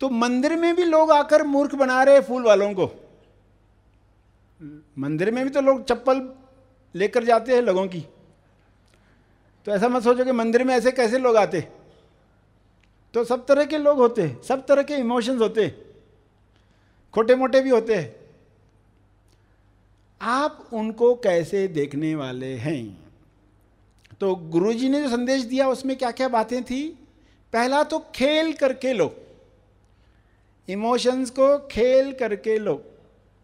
तो 0.00 0.08
मंदिर 0.08 0.56
में 0.56 0.74
भी 0.76 0.84
लोग 0.84 1.10
आकर 1.12 1.42
मूर्ख 1.42 1.74
बना 1.74 2.02
रहे 2.02 2.20
फूल 2.20 2.42
वालों 2.42 2.72
को। 2.74 2.86
मंदिर 4.98 5.30
में 5.30 5.42
भी 5.44 5.50
तो 5.50 5.60
लोग 5.60 5.84
चप्पल 5.84 6.28
लेकर 6.94 7.24
जाते 7.24 7.54
हैं 7.54 7.62
लोगों 7.62 7.86
की। 7.86 8.00
तो 9.66 9.72
ऐसा 9.72 9.88
मत 9.88 10.02
सोचो 10.02 10.24
कि 10.24 10.32
मंदिर 10.32 10.64
में 10.64 10.74
ऐसे 10.74 10.92
कैसे 10.92 11.18
लोग 11.18 11.36
आते 11.36 11.58
तो 13.14 13.24
सब 13.24 13.46
तरह 13.46 13.64
के 13.64 13.78
लोग 13.78 13.98
होते 13.98 14.22
हैं 14.22 14.42
सब 14.42 14.66
तरह 14.66 14.82
के 14.82 14.94
इमोशंस 14.94 15.40
होते 15.40 15.64
हैं 15.64 15.90
खोटे 17.14 17.34
मोटे 17.34 17.60
भी 17.60 17.70
होते 17.70 17.94
हैं। 17.94 18.16
आप 20.22 20.68
उनको 20.72 21.14
कैसे 21.14 21.68
देखने 21.68 22.14
वाले 22.14 22.46
हैं? 22.46 23.10
तो 24.20 24.34
गुरुजी 24.34 24.88
ने 24.88 25.02
जो 25.02 25.08
संदेश 25.08 25.42
दिया, 25.42 25.68
उसमें 25.68 25.96
क्या 25.96 26.10
क्या 26.10 26.28
बातें 26.28 26.64
थी? 26.64 26.98
पहला 27.52 27.82
तो 27.82 27.98
खेल 28.14 28.52
करके 28.52 28.92
लो। 28.92 29.14
इमोशंस 30.68 31.30
को 31.30 31.68
खेल 31.68 32.12
करके 32.12 32.58
लो। 32.58 32.84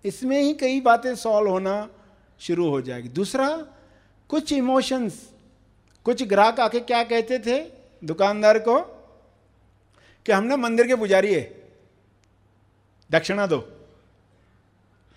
इसमें 0.04 0.42
ही 0.42 0.54
कई 0.54 0.80
बातें 0.80 1.14
सॉल्व 1.16 1.50
होना 1.50 1.88
शुरू 2.40 2.68
हो 2.68 2.80
जाएगी। 2.80 3.08
दूसरा, 3.08 3.66
कुछ 4.28 4.52
इमोशंस 4.52 5.30
कुछ 6.04 6.22
ग्राहक 6.22 6.60
आके 6.60 6.80
क्या 6.80 7.04
कहते 7.04 7.38
थे? 7.38 7.58
दुकानदार 8.04 8.58
को 8.58 8.95
कि 10.26 10.32
हम 10.32 10.44
ना 10.44 10.56
मंदिर 10.56 10.86
के 10.86 10.94
पुजारी 10.94 11.34
है। 11.34 11.70
दक्षिणा 13.10 13.46
दो। 13.46 13.86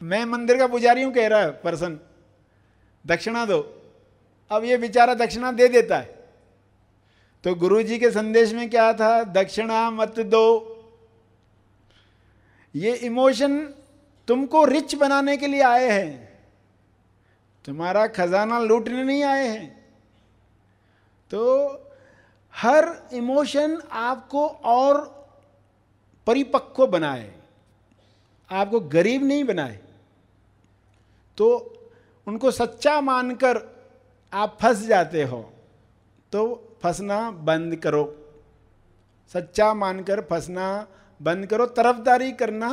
मैं 0.02 0.26
मंदिर 0.26 0.58
का 0.58 0.68
पुजारी 0.68 1.04
हूँ, 1.04 1.14
कह 1.14 1.28
रहा 1.28 1.40
है 1.40 1.52
पर्सन 1.52 2.00
दक्षिणा 3.08 3.46
दो। 3.46 3.82
अब 4.52 4.64
ये 4.64 4.78
बेचारा 4.78 5.14
दक्षिणा 5.14 5.52
दे 5.52 5.68
देता 5.68 5.98
है। 5.98 6.20
तो 7.44 7.56
गुरु 7.56 7.84
जी 7.84 8.00
के 8.00 8.12
संदेश 8.12 8.54
में 8.54 8.70
क्या 8.70 8.94
था? 8.94 9.24
दक्षिणा 9.24 9.92
मत 9.92 10.20
दो। 10.20 10.46
ये 12.76 12.96
इमोशन 12.96 13.74
तुमको 14.28 14.66
रिच 14.66 14.96
बनाने 14.96 15.38
के 15.38 15.48
लिए 15.48 15.62
आए 15.62 15.90
हैं। 15.90 16.40
तुम्हारा 17.66 18.08
खजाना 18.08 18.60
लूटने 18.60 19.04
नहीं 19.04 19.24
आए 19.24 19.48
हैं। 19.48 19.86
तो 21.32 21.68
हर 22.54 22.86
इमोशन 23.14 23.78
आपको 23.92 24.48
और 24.48 24.98
परिपक्व 26.28 26.86
बनाए, 26.88 27.34
आपको 28.50 28.80
गरीब 28.90 29.24
नहीं 29.24 29.44
बनाए 29.46 29.80
तो 31.38 31.48
उनको 32.28 32.52
सच्चा 32.52 33.00
मानकर 33.02 33.58
आप 34.34 34.58
फंस 34.62 34.86
जाते 34.88 35.24
हो 35.24 35.42
तो 36.34 36.42
फंसना 36.84 37.20
बंद 37.32 37.76
करो। 37.76 38.04
सच्चा 39.32 39.74
मानकर 39.74 40.22
फंसना 40.22 40.68
बंद 41.20 41.46
करो, 41.46 41.66
तरफदारी 41.68 42.32
करना 42.34 42.70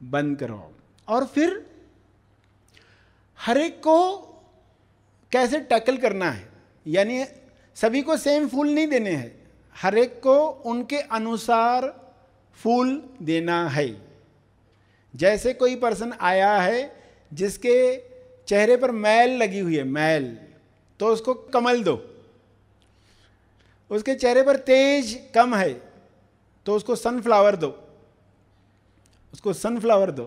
बंद 0.00 0.38
करो। 0.38 0.58
और 1.08 1.26
फिर 1.26 1.64
हर 3.38 3.58
एक 3.58 3.78
को 3.78 3.96
कैसे 5.32 5.60
टैकल 5.62 5.96
करना 5.96 6.30
है, 6.30 6.48
यानी 6.86 7.24
सभी 7.76 8.02
को 8.02 8.16
सेम 8.16 8.48
फूल 8.48 8.70
नहीं 8.70 8.86
देने 8.86 9.10
हैं। 9.10 9.32
हर 9.76 9.98
एक 9.98 10.20
को 10.22 10.36
उनके 10.66 10.98
अनुसार 10.98 11.88
फूल 12.58 13.02
देना 13.22 13.68
है। 13.68 13.88
जैसे 15.14 15.52
कोई 15.54 15.76
पर्सन 15.76 16.12
आया 16.20 16.52
है, 16.56 16.92
जिसके 17.32 17.96
चेहरे 18.48 18.76
पर 18.76 18.90
मैल 18.90 19.36
लगी 19.36 19.58
हुई 19.58 19.76
है, 19.76 19.84
मैल 19.84 20.36
तो 21.00 21.08
उसको 21.08 21.34
कमल 21.34 21.82
दो। 21.82 21.94
उसके 23.90 24.14
चेहरे 24.14 24.42
पर 24.42 24.56
तेज 24.56 25.18
कम 25.34 25.54
है 25.54 25.72
तो 26.66 26.74
उसको 26.76 26.96
सनफ्लावर 26.96 27.56
दो। 27.56 27.68
उसको 29.32 29.52
सनफ्लावर 29.52 30.10
दो। 30.10 30.24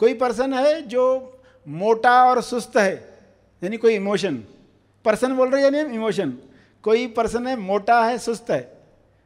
कोई 0.00 0.14
पर्सन 0.14 0.54
है 0.54 0.80
जो 0.82 1.04
मोटा 1.66 2.12
और 2.24 2.42
सुस्त 2.42 2.76
है, 2.76 2.94
यानी 3.62 3.76
कोई 3.76 3.94
इमोशन 3.94 4.42
पर्सन 5.04 5.36
बोल 5.36 5.50
रहे 5.50 5.62
यानी 5.62 5.80
इमोशन 5.94 6.38
कोई 6.84 7.06
पर्सन 7.06 7.46
है, 7.46 7.56
मोटा 7.56 8.04
है, 8.04 8.18
सुस्त 8.18 8.50
है 8.50 8.60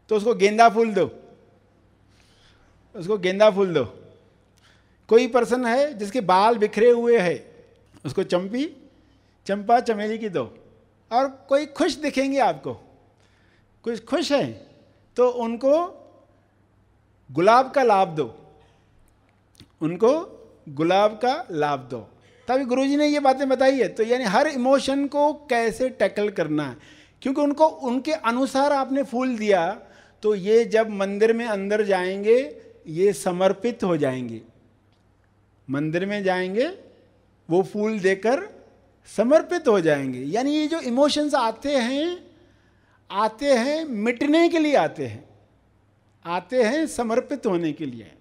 तो 0.09 0.17
उसको 0.17 0.35
गेंदा 0.35 0.69
फूल 0.69 0.93
दो। 0.95 1.11
उसको 2.95 3.19
गेंदा 3.19 3.51
फूल 3.51 3.73
दो। 3.75 3.85
कोई 5.09 5.27
पर्सन 5.29 5.67
है 5.67 5.93
जिसके 5.99 6.21
बाल 6.21 6.59
बिखरे 6.59 6.91
हुए 6.91 7.19
हैं, 7.19 7.39
उसको 8.07 8.23
चंपी, 8.23 8.65
चंपा 9.47 9.81
चमेली 9.81 10.19
की 10.19 10.29
दो। 10.29 10.45
और 11.13 11.29
कोई 11.49 11.67
खुश 11.67 11.95
दिखेंगे 11.95 12.39
आपको। 12.39 12.75
कुछ 13.85 14.05
खुश 14.05 14.33
है 14.33 14.53
तो 15.17 15.29
उनको 15.29 15.73
गुलाब 17.31 17.71
का 17.71 17.83
लाभ 17.83 18.09
दो। 18.09 18.27
उनको 19.81 20.11
गुलाब 20.69 21.13
का 21.15 21.47
लाभ 21.51 21.81
दो। 21.81 22.09
तभी 22.49 22.65
गुरुजी 22.65 22.97
ने 22.97 23.07
ये 23.07 23.21
बातें 23.21 23.49
बताई 23.49 23.79
है। 23.79 23.89
तो 23.89 24.03
यानी 24.03 24.25
हर 24.25 24.47
इमोशन 24.47 25.07
को 25.07 25.33
कैसे 25.51 25.89
टैकल 25.89 26.29
करना 26.31 26.69
है? 26.69 26.77
क्योंकि 27.23 27.41
उनको, 27.41 27.67
उनके 27.67 28.13
अनुसार 28.13 28.73
आपने 28.73 29.03
फूल 29.03 29.37
दिया 29.39 29.73
तो 30.23 30.35
ये 30.35 30.65
जब 30.65 30.91
मंदिर 30.91 31.33
में 31.33 31.45
अंदर 31.47 31.85
जाएँगे, 31.85 32.57
ये 32.87 33.13
समर्पित 33.13 33.85
हो 33.85 33.97
जाएँगे। 33.97 34.41
मंदिर 35.71 36.07
में 36.07 36.23
जाएँगे, 36.25 36.67
वो 37.51 37.63
फूल 37.63 37.99
देकर 37.99 38.49
समर्पित 39.17 39.69
हो 39.69 39.81
जाएँगे। 39.81 40.19
यानी 40.19 40.57
ये 40.57 40.67
जो 40.67 40.81
इमोशंस 40.81 41.35
आते 41.35 41.77
हैं 41.77 42.19
आते 43.11 43.53
हैं 43.55 43.85
मिटने 43.85 44.49
के 44.49 44.59
लिए 44.59 44.75
आते 44.77 45.07
हैं। 45.07 45.25
आते 46.25 46.63
हैं 46.63 46.87
समर्पित 46.87 47.47
होने 47.47 47.73
के 47.73 47.87
लिए। 47.87 48.13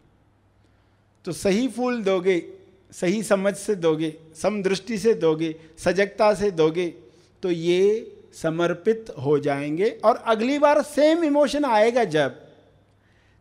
तो 1.25 1.31
सही 1.31 1.67
फूल 1.67 2.03
दोगे 2.03 2.37
सही 2.93 3.21
समझ 3.23 3.55
से 3.55 3.75
दोगे, 3.75 4.13
समदृष्टि 4.35 4.97
से 4.97 5.13
दोगे, 5.15 5.55
सजगता 5.79 6.33
से 6.33 6.51
दोगे 6.51 6.87
तो 7.43 7.51
ये 7.51 8.11
समर्पित 8.33 9.05
हो 9.23 9.37
जाएँगे 9.39 9.89
और 10.05 10.23
अगली 10.25 10.57
बार 10.59 10.81
सेम 10.83 11.23
इमोशन 11.23 11.65
आएगा 11.65 12.03
जब, 12.05 12.39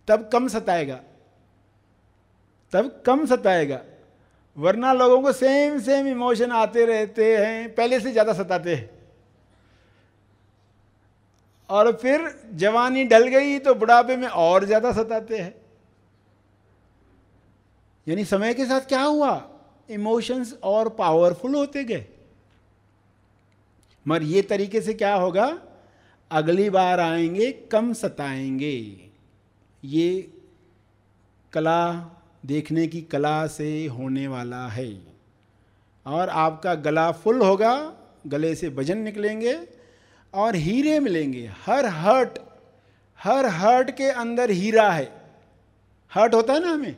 तब 0.09 0.29
कम 0.33 0.49
सताएगा। 0.49 1.01
तब 2.73 3.03
कम 3.07 3.25
सताएगा। 3.27 3.81
वरना 4.57 4.93
लोगों 4.93 5.21
को 5.23 5.33
सेम 5.33 5.79
सेम 5.81 6.07
इमोशन 6.09 6.51
आते 6.53 6.85
रहते 6.85 7.37
हैं, 7.37 7.75
पहले 7.75 8.01
से 8.01 8.13
ज़्यादा 8.13 8.33
सताते 8.33 8.75
हैं। 8.75 8.91
और 11.71 11.93
फिर 11.93 12.29
जवानी 12.55 13.05
ढल 13.05 13.27
गई 13.29 13.59
तो 13.59 13.75
बुढ़ापे 13.75 14.17
में 14.17 14.29
और 14.29 14.65
ज़्यादा 14.65 14.93
सताते 14.93 15.39
हैं। 15.39 15.55
यानी 18.09 18.25
समय 18.25 18.55
के 18.55 18.65
साथ 18.65 18.81
क्या 18.81 19.03
हुआ? 19.03 19.51
इमोशंस 19.91 20.59
और 20.63 20.89
पावरफुल 20.89 21.55
होते 21.55 21.85
गए। 21.85 22.07
मगर 24.09 24.23
ये 24.23 24.43
तरीके 24.43 24.81
से 24.81 24.95
क्या 24.95 25.15
होगा? 25.15 25.63
अगली 26.31 26.71
बार 26.71 27.01
आएँगे, 27.01 27.53
कम 27.53 27.93
सताएँगे। 27.93 29.11
ये 29.85 30.33
कला, 31.53 31.93
देखने 32.47 32.87
की 32.87 33.03
कला 33.03 33.47
से 33.47 33.87
होने 33.87 34.29
वाला 34.29 34.69
है। 34.69 35.03
और 36.07 36.29
आपका 36.29 36.75
गला 36.75 37.13
फुल 37.13 37.41
होगा, 37.41 37.95
गले 38.27 38.55
से 38.55 38.71
भजन 38.71 38.99
निकलेंगे 38.99 39.69
और 40.35 40.55
हीरे 40.55 41.01
मिलेंगे। 41.01 41.53
हर 41.67 41.87
हर्ट 41.87 42.39
हर 43.21 43.47
हर्ट 43.47 43.91
के 43.91 44.11
अंदर 44.11 44.51
हीरा 44.51 44.93
है। 44.93 45.23
हर्ट 46.15 46.35
होता 46.35 46.53
है 46.53 46.61
ना 46.61 46.71
हमें? 46.71 46.97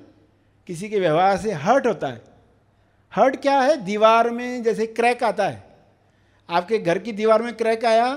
किसी 0.68 0.88
के 0.88 1.00
व्यवहार 1.00 1.36
से 1.36 1.52
हर्ट 1.52 1.86
होता 1.86 2.08
है। 2.08 2.22
हर्ट 3.12 3.36
क्या 3.36 3.60
है? 3.60 3.76
दीवार 3.76 4.30
में 4.30 4.62
जैसे 4.62 4.86
क्रैक 4.86 5.22
आता 5.24 5.48
है। 5.48 5.62
आपके 6.48 6.78
घर 6.78 6.98
की 6.98 7.12
दीवार 7.12 7.42
में 7.42 7.52
क्रैक 7.56 7.84
आया 7.84 8.14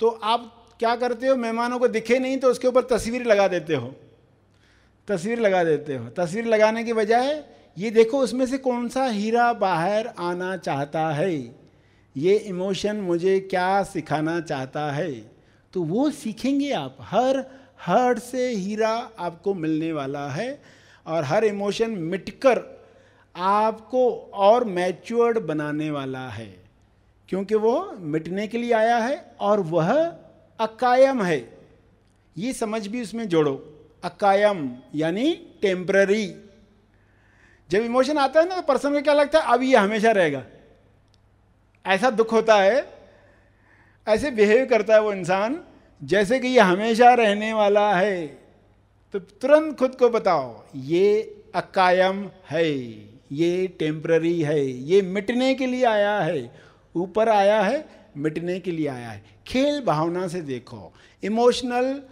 तो 0.00 0.08
आप 0.08 0.54
क्या 0.80 0.94
करते 0.96 1.26
हो? 1.26 1.36
मेहमानों 1.36 1.78
को 1.78 1.88
दिखे 1.88 2.18
नहीं 2.18 2.36
तो 2.36 2.50
उसके 2.50 2.68
ऊपर 2.68 2.82
तस्वीर 2.86 3.24
लगा 3.24 3.48
देते 3.48 3.74
हो। 3.74 3.94
तस्वीर 5.08 5.38
लगा 5.40 5.62
देते 5.64 5.96
हो। 5.96 6.08
तस्वीर 6.08 6.46
लगाने 6.46 6.84
की 6.84 6.92
बजाय, 6.92 7.44
ये 7.78 7.90
देखो 7.90 8.18
उसमें 8.18 8.44
से 8.46 8.58
कौन 8.58 8.88
सा 8.88 9.04
हीरा 9.04 9.52
बाहर 9.52 10.06
आना 10.18 10.56
चाहता 10.56 11.08
है? 11.10 11.34
ये 12.16 12.36
इमोशन 12.36 12.96
मुझे 12.96 13.38
क्या 13.40 13.82
सिखाना 13.82 14.40
चाहता 14.40 14.90
है? 14.92 15.12
तो 15.72 15.82
वो 15.82 16.10
सीखेंगे 16.10 16.72
आप। 16.72 16.96
हर 17.00 17.44
हर 17.82 18.18
से 18.18 18.48
हीरा 18.48 18.90
आपको 19.18 19.54
मिलने 19.54 19.92
वाला 19.92 20.28
है। 20.28 20.77
और 21.08 21.24
हर 21.24 21.44
इमोशन 21.44 21.90
मिटकर 21.90 22.60
आपको 23.34 24.08
और 24.34 24.64
मैच्योर्ड 24.66 25.38
बनाने 25.38 25.90
वाला 25.90 26.26
है, 26.28 26.54
क्योंकि 27.28 27.54
वो 27.56 27.74
मिटने 28.00 28.46
के 28.48 28.58
लिए 28.58 28.72
आया 28.72 28.96
है 28.98 29.16
और 29.40 29.60
वह 29.62 29.92
अकायम 30.58 31.22
है। 31.22 31.38
ये 32.36 32.52
समझ 32.52 32.86
भी 32.86 33.02
उसमें 33.02 33.28
जोड़ो। 33.28 33.54
अकायम 34.04 34.68
यानी 34.94 35.32
टेम्पररी 35.62 36.26
जब 37.70 37.82
इमोशन 37.82 38.18
आता 38.18 38.40
है 38.40 38.48
ना 38.48 38.56
तो 38.56 38.62
पर्सन 38.62 38.92
को 38.92 39.00
क्या 39.02 39.14
लगता 39.14 39.38
है, 39.38 39.44
अब 39.46 39.62
ये 39.62 39.76
हमेशा 39.76 40.10
रहेगा। 40.12 40.42
ऐसा 41.84 42.10
दुख 42.12 42.32
होता 42.32 42.56
है, 42.56 42.86
ऐसे 44.06 44.30
बिहेव 44.30 44.66
करता 44.66 44.94
है 44.94 45.00
वो 45.00 45.12
इंसान, 45.12 45.60
जैसे 46.02 46.38
कि 46.40 46.48
ये 46.48 46.60
हमेशा 46.60 47.12
रहने 47.14 47.52
वाला 47.52 47.92
है। 47.94 48.47
तो 49.12 49.18
तुरंत 49.18 49.78
खुद 49.78 49.94
को 49.94 50.08
बताओ, 50.08 50.64
ये 50.76 51.42
अकायम 51.54 52.30
है, 52.50 52.70
ये 53.32 53.66
टेम्प्ररी 53.78 54.40
है, 54.42 54.66
ये 54.66 55.02
मिटने 55.02 55.54
के 55.54 55.66
लिए 55.66 55.84
आया 55.84 56.18
है, 56.20 56.60
ऊपर 56.96 57.28
आया 57.28 57.60
है, 57.62 57.88
मिटने 58.16 58.58
के 58.60 58.70
लिए 58.70 58.86
आया 58.86 59.10
है। 59.10 59.24
खेल 59.46 59.80
भावना 59.80 60.26
से 60.28 60.40
देखो 60.42 60.92
इमोशनल 61.22 62.02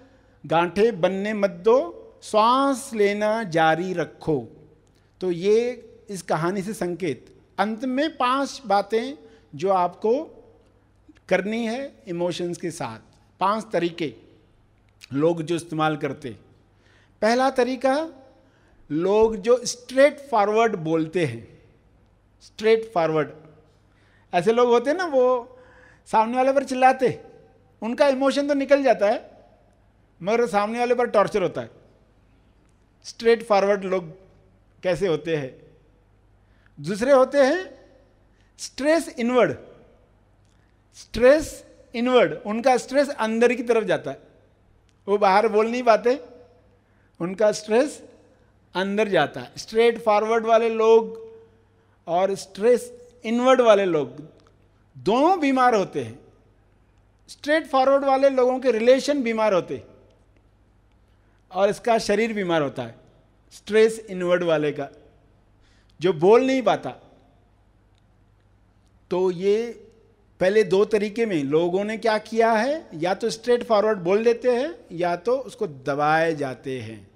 गांठे 0.44 0.90
बनने 0.92 1.35
मत 1.35 1.50
दो, 1.50 1.78
श्वास 2.22 2.90
लेना 2.94 3.42
जारी 3.42 3.92
रखो। 3.92 4.38
तो 5.20 5.30
ये 5.30 5.61
इस 6.11 6.22
कहानी 6.22 6.62
से 6.62 6.74
संकेत। 6.74 7.26
अंत 7.59 7.85
में 7.85 8.16
पाँच 8.16 8.62
बातें 8.66 9.14
जो 9.54 9.70
आपको 9.70 10.14
करनी 11.28 11.64
है 11.66 11.92
इमोशंस 12.09 12.56
के 12.56 12.70
साथ। 12.70 12.98
पाँच 13.40 13.66
तरीके 13.72 14.12
लोग 15.12 15.42
जो 15.42 15.56
इस्तेमाल 15.56 15.96
करते। 15.96 16.45
पहला 17.22 17.48
तरीका, 17.50 17.94
लोग 18.90 19.37
जो 19.37 19.57
स्ट्रेट 19.64 20.18
फॉरवर्ड 20.31 20.76
बोलते 20.79 21.24
हैं 21.24 21.46
स्ट्रेट 22.42 22.90
फॉरवर्ड 22.94 23.31
ऐसे 24.33 24.52
लोग 24.52 24.68
होते 24.68 24.90
हैं 24.90 24.96
ना, 24.96 25.05
वो 25.05 25.59
सामने 26.09 26.37
वाले 26.37 26.52
पर 26.52 26.64
चिल्लाते 26.64 27.18
उनका 27.83 28.09
इमोशन 28.09 28.48
तो 28.48 28.55
निकल 28.55 28.83
जाता 28.83 29.09
है, 29.09 29.18
मगर 30.20 30.46
सामने 30.46 30.79
वाले 30.79 30.94
पर 30.94 31.07
टॉर्चर 31.07 31.42
होता 31.42 31.61
है। 31.61 31.70
स्ट्रेट 33.05 33.42
फॉरवर्ड 33.42 33.85
लोग 33.85 34.11
कैसे 34.83 35.07
होते 35.07 35.37
हैं? 35.37 35.50
दूसरे 36.79 37.12
होते 37.12 37.38
हैं 37.38 37.59
स्ट्रेस 38.59 39.09
इनवर्ड 39.18 39.57
स्ट्रेस 40.96 41.64
इनवर्ड 41.94 42.33
उनका 42.46 42.76
स्ट्रेस 42.76 43.09
अंदर 43.11 43.52
की 43.55 43.62
तरफ़ 43.62 43.85
जाता 43.85 44.11
है। 44.11 44.18
वो 45.09 45.18
बाहर 45.18 45.48
बोल 45.48 45.70
नहीं 45.70 45.83
पाते 45.83 46.14
उनका 47.20 47.50
स्ट्रेस 47.52 48.02
अंदर 48.74 49.09
जाता 49.09 49.40
है। 49.40 49.52
स्ट्रेट 49.57 49.98
फॉरवर्ड 49.98 50.46
वाले 50.46 50.68
लोग 50.68 51.24
और 52.07 52.35
स्ट्रेस 52.35 52.92
इनवर्ड 53.24 53.61
वाले 53.61 53.85
लोग 53.85 54.16
दोनों 54.96 55.38
बीमार 55.40 55.74
होते 55.74 56.02
हैं। 56.05 56.18
स्ट्रेट 57.29 57.66
फॉरवर्ड 57.66 58.05
वाले 58.05 58.29
लोगों 58.31 58.59
के 58.61 58.72
रिलेशन 58.72 59.22
बीमार 59.22 59.55
होते 59.55 59.83
और 61.50 61.70
इसका 61.70 61.98
शरीर 61.98 62.33
बीमार 62.33 62.62
होता 62.62 62.83
है। 62.83 62.94
स्ट्रेस 63.52 63.98
इनवर्ड 64.00 64.42
वाले 64.42 64.72
का, 64.72 64.88
जो 66.00 66.12
बोल 66.12 66.46
नहीं 66.46 66.62
पाता। 66.62 66.90
तो 69.11 69.31
ये 69.31 69.86
पहले 70.40 70.64
दो 70.64 70.85
तरीके 70.85 71.27
में, 71.27 71.44
लोगों 71.44 71.85
ने 71.85 71.96
क्या 71.96 72.18
किया 72.18 72.53
है? 72.53 72.87
या 72.94 73.14
तो 73.14 73.31
स्ट्रेट 73.31 73.64
फॉरवर्ड 73.64 73.99
बोल 73.99 74.25
देते 74.25 74.53
हैं, 74.53 74.75
या 74.92 75.16
तो 75.16 75.37
उसको 75.37 75.66
दबाए 75.66 76.35
जाते 76.35 76.81
हैं। 76.81 77.11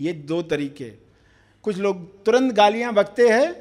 ये 0.00 0.12
दो 0.12 0.42
तरीके। 0.42 0.92
कुछ 1.62 1.78
लोग 1.78 2.24
तुरंत 2.24 2.52
गालियाँ 2.52 2.94
बकते 2.94 3.28
हैं, 3.28 3.56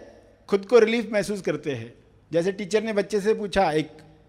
खुद 0.47 0.65
को 0.65 0.79
रिलीफ 0.79 1.09
महसूस 1.11 1.41
करते 1.41 1.71
हैं। 1.71 1.93
जैसे 2.31 2.51
टीचर 2.51 2.83
ने 2.83 2.93
बच्चे 2.93 3.21
से 3.21 3.33
पूछा, 3.33 3.71
एक 3.71 3.87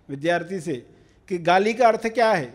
विद्यार्थी 0.09 0.61
से, 0.61 0.87
कि 1.29 1.39
गाली 1.39 1.75
का 1.75 1.89
अर्थ 1.89 2.07
क्या 2.07 2.33
है? 2.33 2.55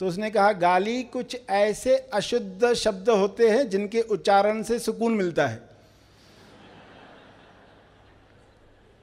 तो 0.00 0.06
उसने 0.06 0.30
कहा, 0.30 0.52
गाली 0.52 1.02
कुछ 1.02 1.40
ऐसे 1.50 1.96
अशुद्ध 1.96 2.72
शब्द 2.74 3.10
होते 3.10 3.50
हैं, 3.50 3.68
जिनके 3.68 4.00
उच्चारण 4.00 4.62
से 4.62 4.78
सुकून 4.78 5.12
मिलता 5.12 5.46
है। 5.46 5.69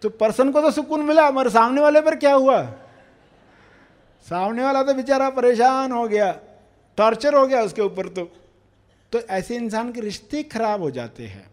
तो 0.07 0.17
पर्सन 0.17 0.51
को 0.51 0.61
तो 0.61 0.71
सुकून 0.71 1.01
मिला, 1.01 1.31
मगर 1.31 1.49
सामने 1.49 1.81
वाले 1.81 2.01
पर 2.01 2.15
क्या 2.15 2.33
हुआ? 2.33 2.63
सामने 4.23 4.63
वाला 4.63 4.83
तो 4.83 4.93
बेचारा 4.93 5.29
परेशान 5.29 5.91
हो 5.91 6.07
गया 6.07 6.39
टॉर्चर 6.97 7.33
हो 7.33 7.47
गया 7.47 7.61
उसके 7.61 7.81
ऊपर 7.81 8.07
तो। 8.07 8.31
तो 9.11 9.19
ऐसे 9.19 9.55
इंसान 9.55 9.91
के 9.91 10.01
रिश्ते 10.01 10.43
खराब 10.43 10.81
हो 10.81 10.91
जाते 10.91 11.27
हैं। 11.27 11.51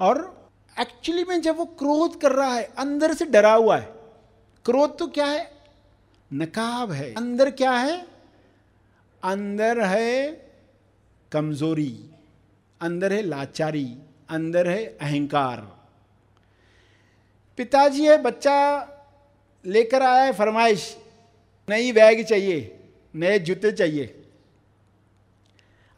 और 0.00 0.48
एक्चुअली 0.80 1.24
में 1.24 1.40
जब 1.40 1.56
वो 1.56 1.64
क्रोध 1.64 2.20
कर 2.20 2.32
रहा 2.32 2.54
है, 2.54 2.72
अंदर 2.78 3.14
से 3.14 3.24
डरा 3.24 3.52
हुआ 3.52 3.76
है। 3.76 3.94
क्रोध 4.64 4.98
तो 4.98 5.06
क्या 5.06 5.26
है? 5.26 5.52
नकाब 6.32 6.92
है। 6.92 7.14
अंदर 7.14 7.50
क्या 7.50 7.72
है? 7.72 8.06
अंदर 9.24 9.80
है 9.80 10.32
कमज़ोरी, 11.32 12.10
अंदर 12.80 13.12
है 13.12 13.22
लाचारी, 13.22 13.98
अंदर 14.28 14.68
है 14.68 14.84
अहंकार। 14.84 15.73
पिताजी 17.58 18.06
है, 18.06 18.16
बच्चा 18.18 18.56
लेकर 19.64 20.02
आया 20.02 20.22
है 20.22 20.32
फरमाइश, 20.32 20.96
नई 21.68 21.92
बैग 21.92 22.24
चाहिए, 22.24 22.78
नए 23.14 23.38
जूते 23.38 23.72
चाहिए। 23.72 24.24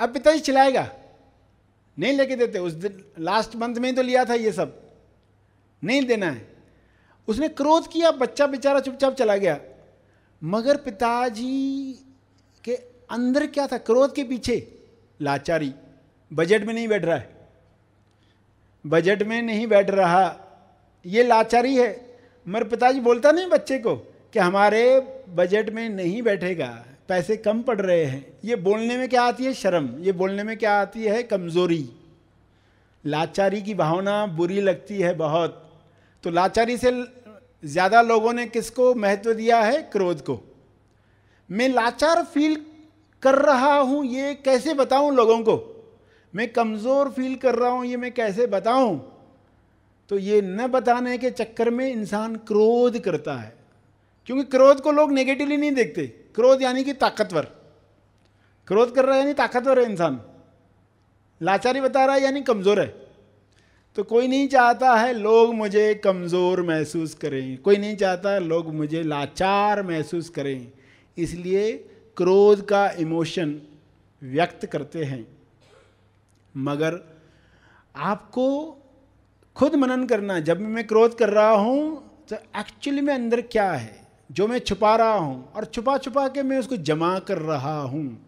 अब 0.01 0.12
पिताजी 0.12 0.40
चिल्लाएगा, 0.40 0.88
नहीं 1.99 2.12
लेके 2.12 2.37
देते, 2.37 2.59
उस 2.59 2.73
दिन 2.73 3.05
लास्ट 3.19 3.57
मंथ 3.57 3.75
में 3.75 3.88
ही 3.90 3.97
तो 3.97 4.03
लिया 4.03 4.25
था 4.25 4.35
ये 4.35 4.53
सब, 4.53 4.81
नहीं 5.83 6.07
देना 6.07 6.31
है। 6.31 6.47
उसने 7.29 7.49
क्रोध 7.49 7.90
किया, 7.92 8.11
बच्चा 8.11 8.47
बेचारा 8.47 8.81
चुपचाप 8.81 9.14
चला 9.14 9.37
गया। 9.37 9.59
मगर 10.42 10.77
पिताजी 10.77 11.92
के 12.64 12.75
अंदर 13.11 13.47
क्या 13.47 13.66
था? 13.66 13.79
क्रोध 13.79 14.14
के 14.14 14.25
पीछे, 14.25 14.57
लाचारी, 15.21 15.73
बजट 16.31 16.64
में 16.64 16.75
नहीं 16.75 16.88
बैठ 16.88 17.05
रहा 17.05 17.16
है। 17.16 17.35
बजट 18.85 19.23
में 19.23 19.40
नहीं 19.42 19.66
बैठ 19.66 19.90
रहा 19.90 20.27
ये 21.07 21.23
लाचारी 21.23 21.75
है। 21.77 21.90
मगर 22.47 22.64
पिताजी 22.64 23.01
बोलता 23.01 23.31
नहीं 23.33 23.47
बच्चे 23.49 23.79
को 23.79 23.95
कि 24.35 24.38
हमारे 24.38 25.01
बजट 25.37 25.71
में 25.71 25.88
नहीं 25.88 26.23
बैठेगा, 26.23 26.69
पैसे 27.09 27.37
कम 27.37 27.62
पड़ 27.62 27.81
रहे 27.81 28.05
हैं। 28.05 28.27
ये 28.45 28.57
बोलने 28.57 28.97
में 28.99 29.09
क्या 29.09 29.23
आती 29.23 29.45
है? 29.45 29.53
शर्म। 29.55 29.88
ये 30.01 30.12
बोलने 30.12 30.42
में 30.45 30.57
क्या 30.57 30.81
आती 30.81 31.05
है? 31.05 31.23
कमज़ोरी। 31.23 31.88
लाचारी 33.05 33.62
की 33.62 33.75
भावना 33.75 34.25
बुरी 34.27 34.61
लगती 34.61 35.01
है 35.01 35.14
बहुत। 35.14 35.62
तो 36.25 36.31
लाचारी 36.31 36.77
से 36.77 36.92
ज़्यादा 37.62 38.01
लोगों 38.03 38.33
ने 38.33 38.47
किसको 38.47 38.95
महत्व 38.95 39.33
दिया 39.33 39.61
है? 39.61 39.83
क्रोध 39.83 40.21
को। 40.21 40.40
मैं 41.51 41.69
लाचार 41.69 42.23
फील 42.25 42.57
कर 43.23 43.35
रहा 43.37 43.75
हूँ, 43.75 44.05
ये 44.07 44.35
कैसे 44.35 44.75
बताऊँ 44.75 45.14
लोगों 45.14 45.38
को? 45.40 45.57
मैं 46.35 46.53
कमज़ोर 46.53 47.11
फील 47.11 47.35
कर 47.37 47.55
रहा 47.55 47.71
हूँ, 47.71 47.85
ये 47.87 47.97
मैं 47.97 48.12
कैसे 48.14 48.47
बताऊँ? 48.47 49.01
तो 50.11 50.19
ये 50.19 50.40
न 50.42 50.66
बताने 50.66 51.19
के 51.19 51.31
चक्कर 51.31 51.71
में 51.71 51.90
इंसान 51.90 52.37
क्रोध 52.37 52.99
करता 52.99 53.35
है। 53.35 53.55
क्योंकि 54.27 54.45
क्रोध 54.45 54.81
को 54.81 54.90
लोग 54.90 55.12
नेगेटिवली 55.12 55.57
नहीं 55.57 55.73
देखते। 55.73 56.07
क्रोध 56.07 56.62
यानी 56.62 56.85
कि 56.85 56.92
ताकतवर। 56.92 57.45
क्रोध 58.69 58.95
कर 58.95 59.05
रहा 59.05 59.14
है 59.14 59.21
यानी 59.21 59.35
ताकतवर 59.35 59.79
है 59.79 59.90
इंसान। 59.90 60.21
लाचारी 61.40 61.81
बता 61.81 62.05
रहा 62.05 62.14
है 62.16 62.23
यानी 62.23 62.42
कमज़ोर 62.42 62.81
है। 62.81 62.87
तो 63.97 64.03
कोई 64.03 64.29
नहीं 64.29 64.49
चाहता 64.49 64.95
है 64.95 65.12
लोग 65.12 65.55
मुझे 65.55 65.95
कमज़ोर 65.95 66.62
महसूस 66.62 67.14
करें। 67.14 67.59
कोई 67.59 67.77
नहीं 67.77 67.97
चाहता 67.97 68.31
है 68.31 68.40
लोग 68.40 68.75
मुझे 68.75 69.03
लाचार 69.03 69.83
महसूस 69.83 70.29
करें। 70.29 70.73
इसलिए 71.16 71.73
क्रोध 72.16 72.66
का 72.69 72.88
इमोशन 72.90 73.61
व्यक्त 74.23 74.66
करते 74.66 75.05
हैं। 75.05 75.27
मगर 76.57 76.99
आपको 77.97 78.49
खुद 79.57 79.75
मनन 79.75 80.05
करना, 80.07 80.38
जब 80.40 80.61
मैं 80.61 80.87
क्रोध 80.87 81.16
कर 81.19 81.29
रहा 81.29 81.51
हूँ 81.51 82.25
तो 82.31 82.37
एक्चुअली 82.61 83.01
में 83.01 83.12
अंदर 83.14 83.40
क्या 83.42 83.71
है? 83.71 84.07
जो 84.31 84.47
मैं 84.47 84.59
छुपा 84.59 84.95
रहा 84.97 85.12
हूँ, 85.12 85.53
और 85.53 85.64
छुपा 85.64 85.97
छुपा 85.99 86.27
के 86.29 86.42
मैं 86.42 86.59
उसको 86.59 86.77
जमा 86.77 87.19
कर 87.19 87.38
रहा 87.38 87.79
हूँ। 87.81 88.19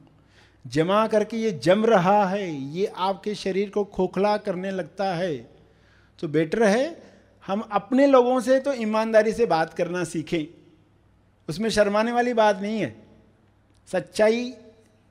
जमा 0.64 1.07
करके 1.07 1.37
ये 1.37 1.51
जम 1.62 1.85
रहा 1.85 2.25
है, 2.25 2.51
ये 2.51 2.87
आपके 2.87 3.35
शरीर 3.35 3.71
को 3.71 3.85
खोखला 3.85 4.37
करने 4.37 4.71
लगता 4.71 5.05
है। 5.14 5.37
तो 6.19 6.29
बेटर 6.29 6.62
है, 6.62 7.03
हम 7.47 7.61
अपने 7.73 8.07
लोगों 8.07 8.38
से 8.41 8.59
तो 8.61 8.73
ईमानदारी 8.73 9.33
से 9.33 9.47
बात 9.47 9.75
करना 9.75 10.05
सीखें। 10.05 10.45
उसमें 11.49 11.69
शर्माने 11.71 12.12
वाली 12.12 12.33
बात 12.35 12.61
नहीं 12.62 12.81
है। 12.81 12.95
सच्चाई 13.88 14.51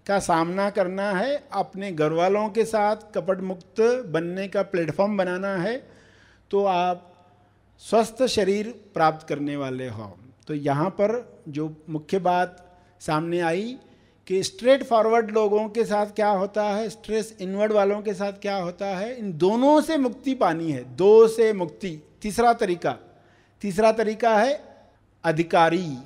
का 0.06 0.18
सामना 0.20 0.70
करना 0.70 1.12
है, 1.12 1.44
अपने 1.54 1.92
घर 1.92 2.14
वालों 2.14 2.48
के 2.50 2.66
साथ 2.66 3.12
कपट 3.16 3.42
मुक्त 3.42 3.82
बनने 4.08 4.48
का 4.48 4.62
प्लेटफॉर्म 4.64 5.18
बनाना 5.18 5.56
है 5.58 5.76
तो 6.52 6.64
आप 6.66 7.04
स्वस्थ 7.82 8.26
शरीर 8.26 8.70
प्राप्त 8.94 9.28
करने 9.28 9.56
वाले 9.58 9.88
हो। 9.88 10.14
तो 10.48 10.54
यहाँ 10.54 10.90
पर 10.92 11.42
जो 11.48 11.74
मुख्य 11.90 12.20
बात 12.20 12.64
सामने 13.02 13.40
आई 13.40 13.78
कि 14.28 14.42
स्ट्रेट 14.44 14.84
फॉरवर्ड 14.84 15.32
लोगों 15.32 15.68
के 15.70 15.84
साथ 15.86 16.06
क्या 16.06 16.30
होता 16.30 16.64
है 16.64 16.90
स्ट्रेस 16.90 17.36
इनवर्ड 17.42 17.72
वालों 17.72 18.02
के 18.02 18.14
साथ 18.14 18.34
क्या 18.42 18.56
होता 18.58 18.86
है, 18.88 19.16
इन 19.16 19.32
दोनों 19.38 19.80
से 19.82 19.98
मुक्ति 19.98 20.34
पानी 20.36 20.72
है। 20.72 20.84
दो 20.96 21.28
से 21.28 21.52
मुक्ति, 21.54 22.02
तीसरा 22.22 22.54
तरीका। 22.54 22.98
तीसरा 23.62 23.92
तरीका 23.92 24.36
है 24.38 24.60
अधिकारी। 25.24 25.98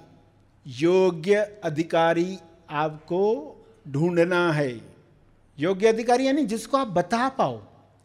योग्य 0.65 1.35
अधिकारी 1.63 2.37
आपको 2.69 3.23
ढूंढना 3.87 4.51
है। 4.53 4.71
योग्य 5.57 5.87
अधिकारी 5.87 6.27
यानी 6.27 6.45
जिसको 6.45 6.77
आप 6.77 6.87
बता 6.87 7.27
पाओ, 7.29 7.59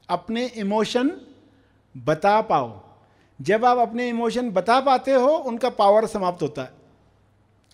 अपने 0.09 0.47
इमोशन 0.47 1.11
बता 1.97 2.41
पाओ। 2.41 2.81
जब 3.41 3.65
आप 3.65 3.79
अपने 3.79 4.09
इमोशन 4.09 4.51
बता 4.51 4.81
पाते 4.81 5.13
हो, 5.13 5.29
उनका 5.29 5.71
पावर 5.71 6.07
समाप्त 6.07 6.43
होता 6.43 6.63
है। 6.63 6.73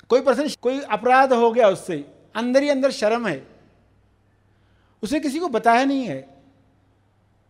कोई 0.09 0.21
पर्सन 0.21 0.49
कोई 0.63 0.81
अपराध 0.81 1.33
हो 1.33 1.53
गया 1.53 1.69
उससे, 1.69 2.15
अंदर 2.35 2.63
ही 2.63 2.69
अंदर 2.69 2.91
शर्म 2.91 3.27
है। 3.27 3.47
उसे 5.03 5.21
किसी 5.21 5.39
को 5.39 5.49
बताया 5.49 5.85
नहीं 5.85 6.05
है। 6.05 6.29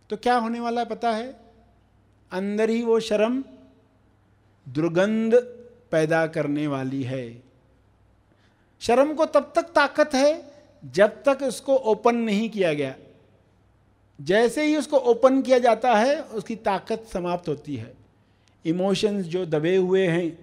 तो 0.09 0.17
क्या 0.17 0.37
होने 0.37 0.59
वाला 0.59 0.81
है 0.81 0.87
पता 0.87 1.11
है? 1.11 1.39
अंदर 2.31 2.69
ही 2.69 2.83
वो 2.83 2.99
शर्म, 2.99 3.43
दुर्गंध 4.69 5.35
पैदा 5.91 6.27
करने 6.27 6.67
वाली 6.67 7.03
है। 7.03 7.43
शर्म 8.81 9.13
को 9.13 9.25
तब 9.25 9.51
तक 9.55 9.63
ताकत 9.63 10.09
है, 10.15 10.53
जब 10.85 11.23
तक 11.23 11.39
उसको 11.43 11.75
ओपन 11.75 12.15
नहीं 12.15 12.49
किया 12.49 12.73
गया। 12.73 12.95
जैसे 14.19 14.63
ही 14.63 14.75
उसको 14.77 14.97
ओपन 14.97 15.41
किया 15.41 15.59
जाता 15.59 15.93
है, 15.95 16.21
उसकी 16.21 16.55
ताकत 16.55 17.05
समाप्त 17.13 17.47
होती 17.49 17.75
है। 17.75 17.93
इमोशंस 18.65 19.25
जो 19.25 19.45
दबे 19.45 19.75
हुए 19.75 20.05
हैं, 20.07 20.37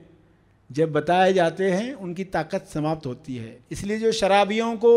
जब 0.71 0.93
बताए 0.93 1.33
जाते 1.33 1.71
हैं, 1.71 1.93
उनकी 1.95 2.25
ताकत 2.27 2.67
समाप्त 2.67 3.07
होती 3.07 3.37
है। 3.37 3.59
इसलिए 3.73 3.99
जो 3.99 4.13
शराबियों 4.13 4.75
को 4.77 4.93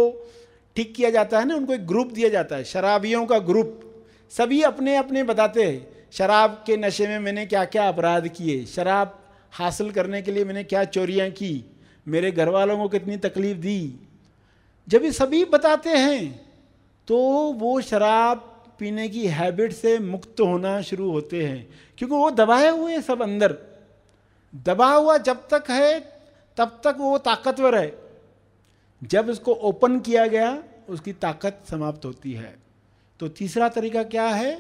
ठीक 0.76 0.94
किया 0.96 1.10
जाता 1.10 1.40
है 1.40 1.46
ना, 1.46 1.56
उनको 1.56 1.74
एक 1.74 1.86
ग्रुप 1.88 2.12
दिया 2.12 2.30
जाता 2.30 2.56
है। 2.56 2.64
शराबियों 2.64 3.26
का 3.26 3.40
ग्रुप, 3.42 3.80
सभी 4.32 4.62
अपने 4.64 4.96
अपने 4.98 5.24
बताते 5.24 5.64
हैं, 5.64 5.88
शराब 6.12 6.64
के 6.68 6.78
नशे 6.78 7.08
में 7.08 7.20
मैंने 7.20 7.46
क्या 7.46 7.66
क्या 7.66 7.88
अपराध 7.88 8.28
किए, 8.28 8.64
शराब 8.66 9.20
हासिल 9.54 9.92
करने 9.92 10.22
के 10.22 10.32
लिए 10.32 10.46
मैंने 10.46 10.64
क्या 10.64 10.84
चोरियाँ 10.86 11.30
की, 11.32 11.66
मेरे 12.08 12.32
घर 12.32 12.50
वालों 12.50 12.78
को 12.78 12.88
कितनी 12.90 13.18
तकलीफ़ 13.18 13.58
दी। 13.58 13.94
जब 14.88 15.04
ये 15.04 15.12
सभी 15.12 15.44
बताते 15.46 15.90
हैं 15.90 16.42
तो 17.08 17.18
वो 17.54 17.80
शराब 17.82 18.50
पीने 18.84 19.08
की 19.10 19.28
हैबिट 19.28 19.74
से 19.74 20.00
मुक्त 20.00 20.40
होना 20.40 20.82
शुरू 20.82 21.12
होते 21.12 21.46
हैं, 21.46 21.68
क्योंकि 21.98 22.16
वो 22.16 22.32
दबाए 22.32 22.70
हुए 22.70 22.92
हैं 22.92 23.02
सब 23.02 23.22
अंदर। 23.22 23.58
दबा 24.56 24.94
हुआ 24.94 25.18
जब 25.18 25.48
तक 25.48 25.64
है, 25.70 26.00
तब 26.58 26.82
तक 26.84 26.96
वो 27.00 27.18
ताकतवर 27.18 27.78
है। 27.78 27.96
जब 29.04 29.30
उसको 29.30 29.54
ओपन 29.54 30.00
किया 30.00 30.28
गया, 30.28 30.64
उसकी 30.90 31.14
ताकत 31.14 31.62
समाप्त 31.70 32.06
होती 32.06 32.34
है। 32.34 32.56
तो 33.20 33.28
तीसरा 33.28 33.70
तरीका 33.70 34.04
क्या 34.04 34.28
है? 34.28 34.52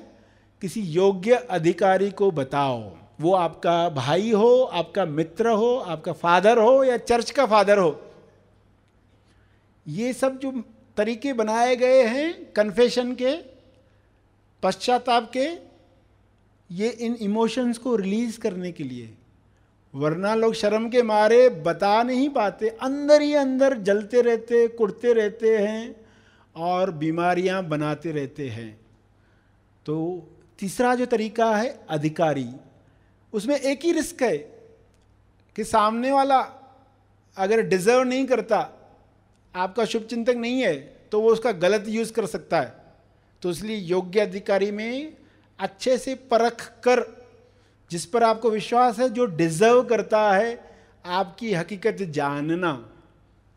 किसी 0.61 0.81
योग्य 0.81 1.35
अधिकारी 1.35 2.11
को 2.11 2.31
बताओ। 2.31 2.91
वो 3.21 3.33
आपका 3.33 3.89
भाई 3.89 4.31
हो, 4.31 4.63
आपका 4.63 5.05
मित्र 5.05 5.49
हो, 5.49 5.75
आपका 5.77 6.13
फादर 6.13 6.57
हो 6.57 6.83
या 6.83 6.97
चर्च 6.97 7.31
का 7.31 7.45
फादर 7.45 7.77
हो। 7.77 8.01
ये 9.87 10.13
सब 10.13 10.39
जो 10.39 10.63
तरीके 10.97 11.33
बनाए 11.33 11.75
गए 11.75 12.03
हैं 12.03 12.51
कन्फेशन 12.51 13.15
के 13.15 13.52
पश्चाताप 14.63 15.31
के 15.37 15.47
ये 16.69 16.89
इन 16.89 17.15
इमोशंस 17.15 17.77
को 17.77 17.95
रिलीज़ 17.95 18.39
करने 18.39 18.71
के 18.71 18.83
लिए। 18.83 19.13
वरना 19.93 20.35
लोग 20.35 20.53
शर्म 20.53 20.89
के 20.89 21.01
मारे 21.03 21.49
बता 21.49 22.03
नहीं 22.03 22.29
पाते, 22.29 22.69
अंदर 22.69 23.21
ही 23.21 23.33
अंदर 23.33 23.77
जलते 23.77 24.21
रहते, 24.21 24.67
कुड़ते 24.67 25.13
रहते 25.13 25.57
हैं 25.57 25.95
और 26.55 26.91
बीमारियाँ 26.91 27.63
बनाते 27.63 28.11
रहते 28.11 28.47
हैं। 28.49 28.79
तो 29.85 30.27
तीसरा 30.59 30.95
जो 30.95 31.05
तरीका 31.05 31.55
है, 31.55 31.79
अधिकारी। 31.89 32.47
उसमें 33.33 33.55
एक 33.55 33.85
ही 33.85 33.91
रिस्क 33.91 34.23
है 34.23 34.37
कि 35.55 35.63
सामने 35.63 36.11
वाला 36.11 36.39
अगर 37.37 37.61
डिजर्व 37.61 38.03
नहीं 38.03 38.25
करता, 38.25 38.69
आपका 39.55 39.85
शुभ 39.85 40.03
चिंतक 40.03 40.35
नहीं 40.35 40.61
है 40.61 40.75
तो 41.11 41.21
वो 41.21 41.31
उसका 41.31 41.51
गलत 41.51 41.85
यूज़ 41.87 42.13
कर 42.13 42.25
सकता 42.25 42.61
है। 42.61 42.82
तो 43.43 43.51
इसलिए 43.51 43.77
योग्य 43.77 44.19
अधिकारी 44.19 44.71
में 44.71 45.17
अच्छे 45.59 45.97
से 45.97 46.15
परख 46.15 46.67
कर, 46.83 47.01
जिस 47.91 48.05
पर 48.05 48.23
आपको 48.23 48.49
विश्वास 48.49 48.99
है, 48.99 49.09
जो 49.09 49.25
डिजर्व 49.25 49.83
करता 49.83 50.31
है, 50.31 50.77
आपकी 51.05 51.53
हकीकत 51.53 51.97
जानना। 52.01 52.89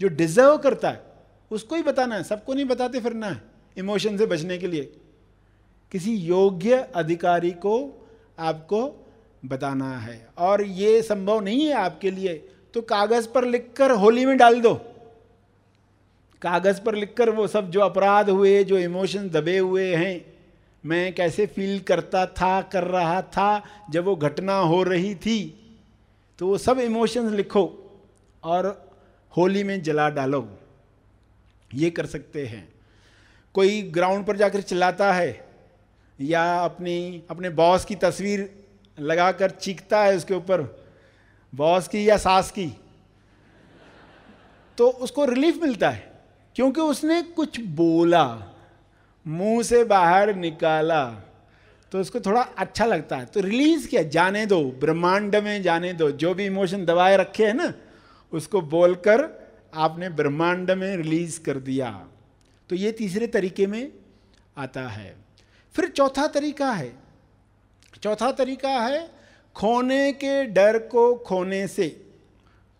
जो 0.00 0.08
डिजर्व 0.08 0.56
करता 0.58 0.90
है, 0.90 1.02
उसको 1.50 1.76
ही 1.76 1.82
बताना 1.82 2.14
है, 2.14 2.22
सबको 2.22 2.54
नहीं 2.54 2.64
बताते 2.64 3.00
फिरना 3.00 3.26
है, 3.26 3.40
इमोशन 3.78 4.16
से 4.18 4.26
बचने 4.26 4.58
के 4.58 4.66
लिए। 4.66 4.92
किसी 5.92 6.14
योग्य 6.14 6.88
अधिकारी 6.94 7.50
को 7.50 7.74
आपको 8.38 9.06
बताना 9.44 9.98
है। 9.98 10.28
और 10.38 10.62
ये 10.62 11.02
संभव 11.02 11.40
नहीं 11.40 11.64
है 11.66 11.72
आपके 11.72 12.10
लिए 12.10 12.34
तो 12.74 12.82
कागज़ 12.82 13.28
पर 13.28 13.44
लिखकर 13.44 13.90
होली 13.90 14.26
में 14.26 14.36
डाल 14.36 14.60
दो। 14.60 14.80
कागज़ 16.42 16.80
पर 16.80 16.94
लिखकर 16.94 17.30
वो 17.30 17.46
सब 17.46 17.70
जो 17.70 17.80
अपराध 17.80 18.30
हुए, 18.30 18.64
जो 18.64 18.78
इमोशन 18.78 19.28
दबे 19.28 19.58
हुए 19.58 19.94
हैं, 19.94 20.24
मैं 20.84 21.14
कैसे 21.14 21.46
फील 21.46 21.78
करता 21.80 22.26
था, 22.26 22.60
कर 22.62 22.84
रहा 22.84 23.22
था, 23.22 23.62
जब 23.90 24.04
वो 24.04 24.16
घटना 24.16 24.54
हो 24.54 24.82
रही 24.82 25.14
थी 25.14 25.62
तो 26.38 26.46
वो 26.46 26.58
सब 26.58 26.78
इमोशंस 26.78 27.32
लिखो 27.32 27.64
और 28.44 28.66
होली 29.32 29.62
में 29.64 29.82
जला 29.82 30.08
डालो। 30.10 30.48
ये 31.70 31.90
कर 31.90 32.06
सकते 32.06 32.46
हैं। 32.46 32.68
कोई 33.54 33.80
ग्राउंड 33.82 34.26
पर 34.26 34.36
जाकर 34.36 34.60
चिल्लाता 34.60 35.12
है 35.12 35.46
या 36.20 36.42
अपनी, 36.58 37.22
अपने 37.30 37.48
बॉस 37.50 37.84
की 37.84 37.94
तस्वीर 37.94 38.50
लगाकर 38.98 39.50
चीखता 39.50 40.02
है 40.04 40.16
उसके 40.16 40.34
ऊपर 40.34 40.62
बॉस 41.52 41.88
की 41.88 42.08
या 42.08 42.16
सास 42.16 42.50
की 42.50 42.66
तो 44.78 44.88
उसको 44.88 45.24
रिलीफ 45.24 45.62
मिलता 45.62 45.90
है। 45.90 46.15
क्योंकि 46.56 46.80
उसने 46.80 47.22
कुछ 47.22 47.60
बोला, 47.60 48.56
मुँह 49.26 49.62
से 49.62 49.84
बाहर 49.84 50.34
निकाला 50.34 51.04
तो 51.92 52.00
उसको 52.00 52.20
थोड़ा 52.20 52.40
अच्छा 52.40 52.84
लगता 52.84 53.16
है। 53.16 53.26
तो 53.26 53.40
रिलीज़ 53.40 53.88
किया, 53.88 54.02
जाने 54.02 54.46
दो, 54.46 54.64
ब्रह्मांड 54.64 55.36
में 55.36 55.62
जाने 55.62 55.92
दो, 55.92 56.10
जो 56.10 56.34
भी 56.34 56.46
इमोशन 56.46 56.84
दबाए 56.84 57.16
रखे 57.16 57.46
हैं 57.46 57.54
ना, 57.54 57.74
उसको 58.32 58.60
बोलकर 58.60 59.46
आपने 59.74 60.08
ब्रह्मांड 60.08 60.70
में 60.70 60.96
रिलीज़ 60.96 61.40
कर 61.40 61.56
दिया। 61.56 62.06
तो 62.68 62.76
ये 62.76 62.92
तीसरे 62.92 63.26
तरीके 63.26 63.66
में 63.66 63.92
आता 64.56 64.80
है। 64.80 65.16
फिर 65.72 65.88
चौथा 65.88 66.26
तरीका 66.26 66.72
है। 66.72 66.92
चौथा 68.02 68.32
तरीका 68.32 68.68
है 68.68 69.10
खोने 69.54 70.12
के 70.12 70.44
डर 70.44 70.78
को 70.78 71.14
खोने 71.14 71.68
से। 71.68 72.06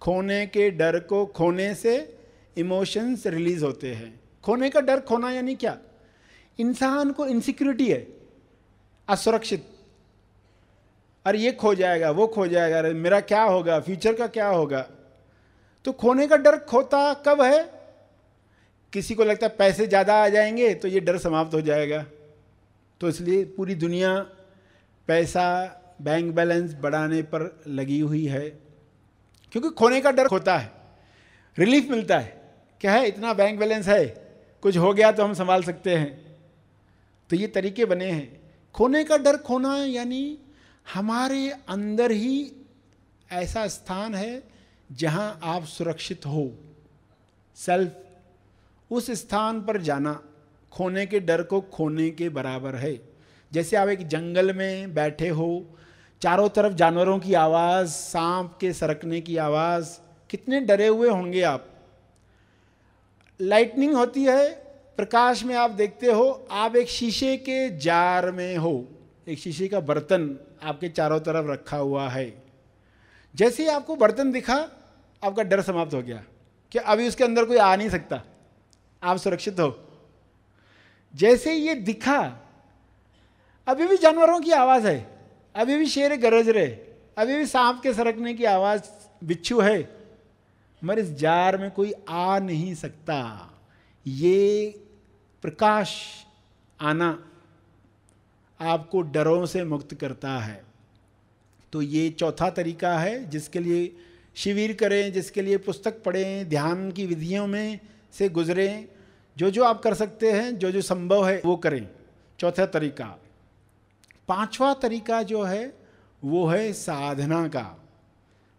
खोने 0.00 0.46
के 0.46 0.70
डर 0.70 0.98
को 0.98 1.26
खोने 1.26 1.74
से 1.74 2.15
इमोशंस 2.56 3.26
रिलीज़ 3.26 3.64
होते 3.64 3.92
हैं। 3.94 4.20
खोने 4.44 4.70
का 4.70 4.80
डर, 4.80 5.00
खोना 5.00 5.30
यानी 5.30 5.54
क्या? 5.54 5.76
इंसान 6.58 7.10
को 7.12 7.26
इनसिक्योरिटी 7.26 7.88
है, 7.88 8.06
असुरक्षित। 9.08 9.66
अरे 11.26 11.38
ये 11.38 11.52
खो 11.52 11.74
जाएगा, 11.74 12.10
वो 12.10 12.26
खो 12.26 12.46
जाएगा, 12.46 12.78
अरे 12.78 12.92
मेरा 12.94 13.20
क्या 13.20 13.42
होगा 13.42 13.78
फ्यूचर 13.80 14.14
का 14.14 14.26
क्या 14.26 14.48
होगा? 14.48 14.80
तो 15.84 15.92
खोने 15.92 16.26
का 16.26 16.36
डर 16.36 16.56
खोता 16.58 17.12
कब 17.26 17.42
है? 17.42 17.64
किसी 18.92 19.14
को 19.14 19.24
लगता 19.24 19.46
है 19.46 19.54
पैसे 19.56 19.86
ज़्यादा 19.86 20.14
आ 20.24 20.28
जाएँगे 20.28 20.72
तो 20.74 20.88
ये 20.88 21.00
डर 21.00 21.18
समाप्त 21.18 21.54
हो 21.54 21.60
जाएगा। 21.60 22.04
तो 23.00 23.08
इसलिए 23.08 23.44
पूरी 23.46 23.74
दुनिया 23.74 24.18
पैसा 25.08 25.46
बैंक 26.02 26.34
बैलेंस 26.34 26.74
बढ़ाने 26.74 27.20
पर 27.24 27.64
लगी 27.68 27.98
हुई 28.00 28.24
है। 28.26 28.48
क्योंकि 29.52 29.68
खोने 29.70 30.00
का 30.00 30.10
डर 30.10 30.26
होता 30.26 30.56
है 30.58 30.70
रिलीफ 31.58 31.90
मिलता 31.90 32.18
है। 32.18 32.35
क्या 32.80 32.92
है, 32.92 33.08
इतना 33.08 33.32
बैंक 33.32 33.58
बैलेंस 33.58 33.88
है? 33.88 34.06
कुछ 34.62 34.76
हो 34.76 34.94
गया 34.94 35.12
तो 35.12 35.24
हम 35.24 35.34
संभाल 35.34 35.62
सकते 35.62 35.96
हैं। 35.96 36.36
तो 37.30 37.36
ये 37.36 37.46
तरीके 37.46 37.84
बने 37.84 38.10
हैं। 38.10 38.40
खोने 38.74 39.04
का 39.04 39.16
डर 39.16 39.36
खोना 39.36 39.76
यानी 39.76 40.38
हमारे 40.94 41.50
अंदर 41.68 42.10
ही 42.10 42.52
ऐसा 43.32 43.66
स्थान 43.66 44.14
है 44.14 44.42
जहाँ 44.92 45.40
आप 45.42 45.64
सुरक्षित 45.64 46.26
हो। 46.26 46.52
सेल्फ 47.56 47.92
उस 48.90 49.10
स्थान 49.10 49.62
पर 49.62 49.80
जाना 49.80 50.22
खोने 50.72 51.06
के 51.06 51.20
डर 51.20 51.42
को 51.42 51.60
खोने 51.60 52.10
के 52.10 52.28
बराबर 52.28 52.74
है। 52.74 53.00
जैसे 53.52 53.76
आप 53.76 53.88
एक 53.88 54.08
जंगल 54.08 54.52
में 54.52 54.94
बैठे 54.94 55.28
हो, 55.28 55.66
चारों 56.22 56.48
तरफ़ 56.48 56.74
जानवरों 56.74 57.18
की 57.18 57.34
आवाज़, 57.34 57.88
सांप 57.88 58.58
के 58.60 58.72
सरकने 58.72 59.20
की 59.20 59.36
आवाज़, 59.36 59.98
कितने 60.30 60.60
डरे 60.60 60.86
हुए 60.86 61.08
होंगे 61.08 61.42
आप। 61.42 61.68
लाइटनिंग 63.40 63.94
होती 63.94 64.24
है, 64.24 64.54
प्रकाश 64.96 65.44
में 65.44 65.54
आप 65.54 65.70
देखते 65.70 66.06
हो, 66.06 66.48
आप 66.50 66.76
एक 66.76 66.88
शीशे 66.88 67.36
के 67.36 67.78
जार 67.78 68.30
में 68.30 68.56
हो, 68.56 68.88
एक 69.28 69.38
शीशे 69.38 69.68
का 69.68 69.80
बर्तन 69.80 70.38
आपके 70.62 70.88
चारों 70.88 71.20
तरफ़ 71.20 71.46
रखा 71.46 71.76
हुआ 71.76 72.08
है। 72.08 72.42
जैसे 73.34 73.62
ही 73.62 73.68
आपको 73.68 73.96
बर्तन 73.96 74.32
दिखा, 74.32 74.68
आपका 75.24 75.42
डर 75.42 75.62
समाप्त 75.62 75.94
हो 75.94 76.02
गया 76.02 76.24
कि 76.72 76.78
अभी 76.78 77.08
उसके 77.08 77.24
अंदर 77.24 77.44
कोई 77.44 77.56
आ 77.56 77.76
नहीं 77.76 77.88
सकता। 77.88 78.22
आप 79.02 79.16
सुरक्षित 79.16 79.60
हो। 79.60 79.88
जैसे 81.14 81.54
ये 81.54 81.74
दिखा, 81.74 82.48
अभी 83.66 83.86
भी 83.86 83.96
जानवरों 83.96 84.40
की 84.40 84.50
आवाज़ 84.50 84.86
है, 84.86 85.06
अभी 85.56 85.76
भी 85.76 85.86
शेर 85.86 86.16
गरज 86.16 86.48
रहे, 86.48 86.66
अभी 87.18 87.36
भी 87.36 87.46
सांप 87.46 87.80
के 87.82 87.94
सरकने 87.94 88.34
की 88.34 88.44
आवाज़ 88.44 88.82
बिच्छू 89.24 89.60
है 89.60 89.95
मगर 90.84 90.98
इस 90.98 91.10
जार 91.10 91.58
में 91.58 91.70
कोई 91.70 91.92
आ 92.08 92.38
नहीं 92.38 92.74
सकता। 92.74 93.50
ये 94.06 94.70
प्रकाश 95.42 96.02
आना 96.80 97.30
आपको 98.60 99.02
डरों 99.02 99.46
से 99.46 99.64
मुक्त 99.64 99.94
करता 99.94 100.38
है। 100.38 100.64
तो 101.72 101.82
ये 101.82 102.10
चौथा 102.10 102.50
तरीका 102.50 102.98
है 102.98 103.30
जिसके 103.30 103.58
लिए 103.58 103.96
शिविर 104.34 104.74
करें, 104.74 105.12
जिसके 105.12 105.42
लिए 105.42 105.56
पुस्तक 105.56 106.02
पढ़ें, 106.02 106.48
ध्यान 106.48 106.92
की 106.92 107.06
विधियों 107.06 107.46
में 107.46 107.80
से 108.12 108.28
गुजरें। 108.28 108.88
जो 109.36 109.50
जो 109.50 109.64
आप 109.64 109.82
कर 109.82 109.94
सकते 109.94 110.32
हैं, 110.32 110.58
जो 110.58 110.70
जो 110.70 110.82
संभव 110.82 111.28
है, 111.28 111.42
वो 111.44 111.56
करें। 111.56 111.88
चौथा 112.38 112.66
तरीका। 112.66 113.20
पांचवा 114.28 114.74
तरीका 114.74 115.22
जो 115.22 115.42
है, 115.42 115.78
वो 116.24 116.46
है 116.46 116.72
साधना 116.72 117.48
का। 117.48 117.84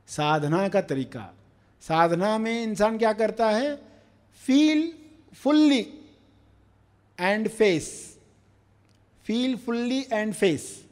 साधना 0.07 0.69
का 0.69 0.81
तरीका। 0.81 1.36
साधना 1.81 2.37
में 2.37 2.63
इंसान 2.63 2.97
क्या 2.97 3.13
करता 3.13 3.49
है? 3.49 3.75
Feel 4.45 4.93
fully 5.35 5.93
and 7.19 7.47
face 7.47 8.17
feel 9.25 9.57
fully 9.57 10.05
and 10.13 10.33
face 10.33 10.85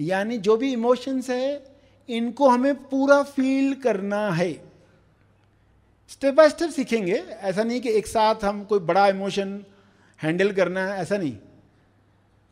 यानी 0.00 0.38
जो 0.38 0.56
भी 0.56 0.72
इमोशंस 0.72 1.30
है, 1.30 1.76
इनको 2.08 2.48
हमें 2.48 2.74
पूरा 2.74 3.22
फील 3.22 3.74
करना 3.74 4.30
है। 4.30 4.52
स्टेप 6.08 6.34
बाय 6.34 6.50
स्टेप 6.50 6.70
सीखेंगे। 6.70 7.14
ऐसा 7.14 7.62
नहीं 7.62 7.80
कि 7.80 7.90
एक 7.90 8.06
साथ 8.06 8.44
हम 8.44 8.64
कोई 8.64 8.78
बड़ा 8.78 9.08
इमोशन 9.08 9.64
हैंडल 10.22 10.52
करना 10.52 10.86
है, 10.86 11.00
ऐसा 11.00 11.16
नहीं। 11.16 11.36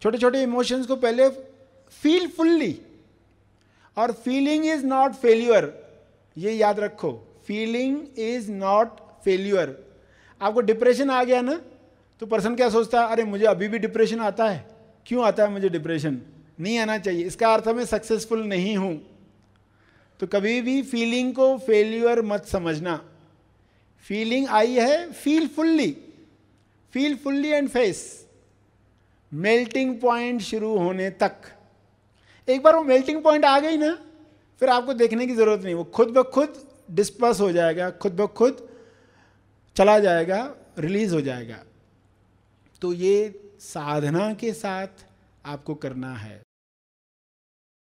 छोटे 0.03 0.19
छोटे 0.19 0.43
इमोशंस 0.43 0.87
को 0.87 0.97
पहले 0.97 1.29
फील 1.91 2.29
फुल्ली 2.29 2.83
और 3.97 4.13
फीलिंग 4.13 4.65
इज़ 4.65 4.87
नॉट 4.87 5.13
फेल्यूर 5.13 5.91
ये 6.39 6.53
याद 6.53 6.81
रखो। 6.81 7.32
फीलिंग 7.47 8.19
इज़ 8.19 8.51
नॉट 8.51 8.89
फेल्यूअर 9.25 9.75
आपको 10.43 10.61
डिप्रेशन 10.61 11.11
आ 11.11 11.25
गया 11.25 11.41
ना 11.41 11.61
तो 12.21 12.27
पर्सन 12.27 12.55
क्या 12.55 12.69
सोचता 12.71 13.01
है, 13.01 13.09
अरे, 13.09 13.25
मुझे 13.25 13.47
अभी 13.47 13.69
भी 13.69 13.79
डिप्रेशन 13.79 14.21
आता 14.21 14.49
है। 14.49 14.65
क्यों 15.07 15.25
आता 15.25 15.43
है 15.43 15.51
मुझे 15.51 15.69
डिप्रेशन 15.69 16.21
नहीं 16.61 16.79
आना 16.79 16.99
चाहिए। 16.99 17.25
इसका 17.25 17.53
अर्थ 17.55 17.69
मैं 17.69 17.85
सक्सेसफुल 17.85 18.43
नहीं 18.43 18.77
हूँ। 18.77 18.95
तो 20.21 20.27
कभी 20.27 20.61
भी 20.61 20.83
फीलिंग 20.83 21.35
को 21.35 21.59
फेल्यूर 21.59 22.23
मत 22.23 22.47
समझना। 22.47 22.97
फीलिंग 24.09 24.47
आई 24.49 24.73
है 24.73 25.13
feel 25.13 25.49
fully 25.49 25.97
feel 26.95 27.17
fully 27.17 27.49
and 27.49 27.69
face 27.69 28.27
melting 29.33 30.01
point 30.01 30.41
शुरू 30.41 30.77
होने 30.79 31.11
तक। 31.11 31.33
एक 32.49 32.63
बार 32.63 32.77
वो 32.77 32.83
मेल्टिंग 32.85 33.23
पॉइंट 33.23 33.45
आ 33.45 33.59
गई 33.61 33.77
ना, 33.77 33.99
फिर 34.61 34.69
आपको 34.69 34.95
देखने 34.95 35.27
की 35.27 35.35
ज़रूरत 35.35 35.63
नहीं। 35.65 35.75
वो 35.75 35.85
खुद 35.85 36.09
ब 36.09 36.23
खुद 36.23 36.55
डिस्पर्स 36.91 37.41
हो 37.41 37.53
जाएगा, 37.53 37.91
खुद 37.91 38.13
ब 38.13 38.27
खुद 38.27 38.69
चला 39.77 39.99
जाएगा 39.99 40.55
रिलीज़ 40.79 41.15
हो 41.15 41.21
जाएगा। 41.21 41.65
तो 42.83 42.93
ये 42.93 43.41
साधना 43.61 44.35
के 44.35 44.53
साथ 44.53 45.07
आपको 45.45 45.75
करना 45.75 46.15
है। 46.15 46.43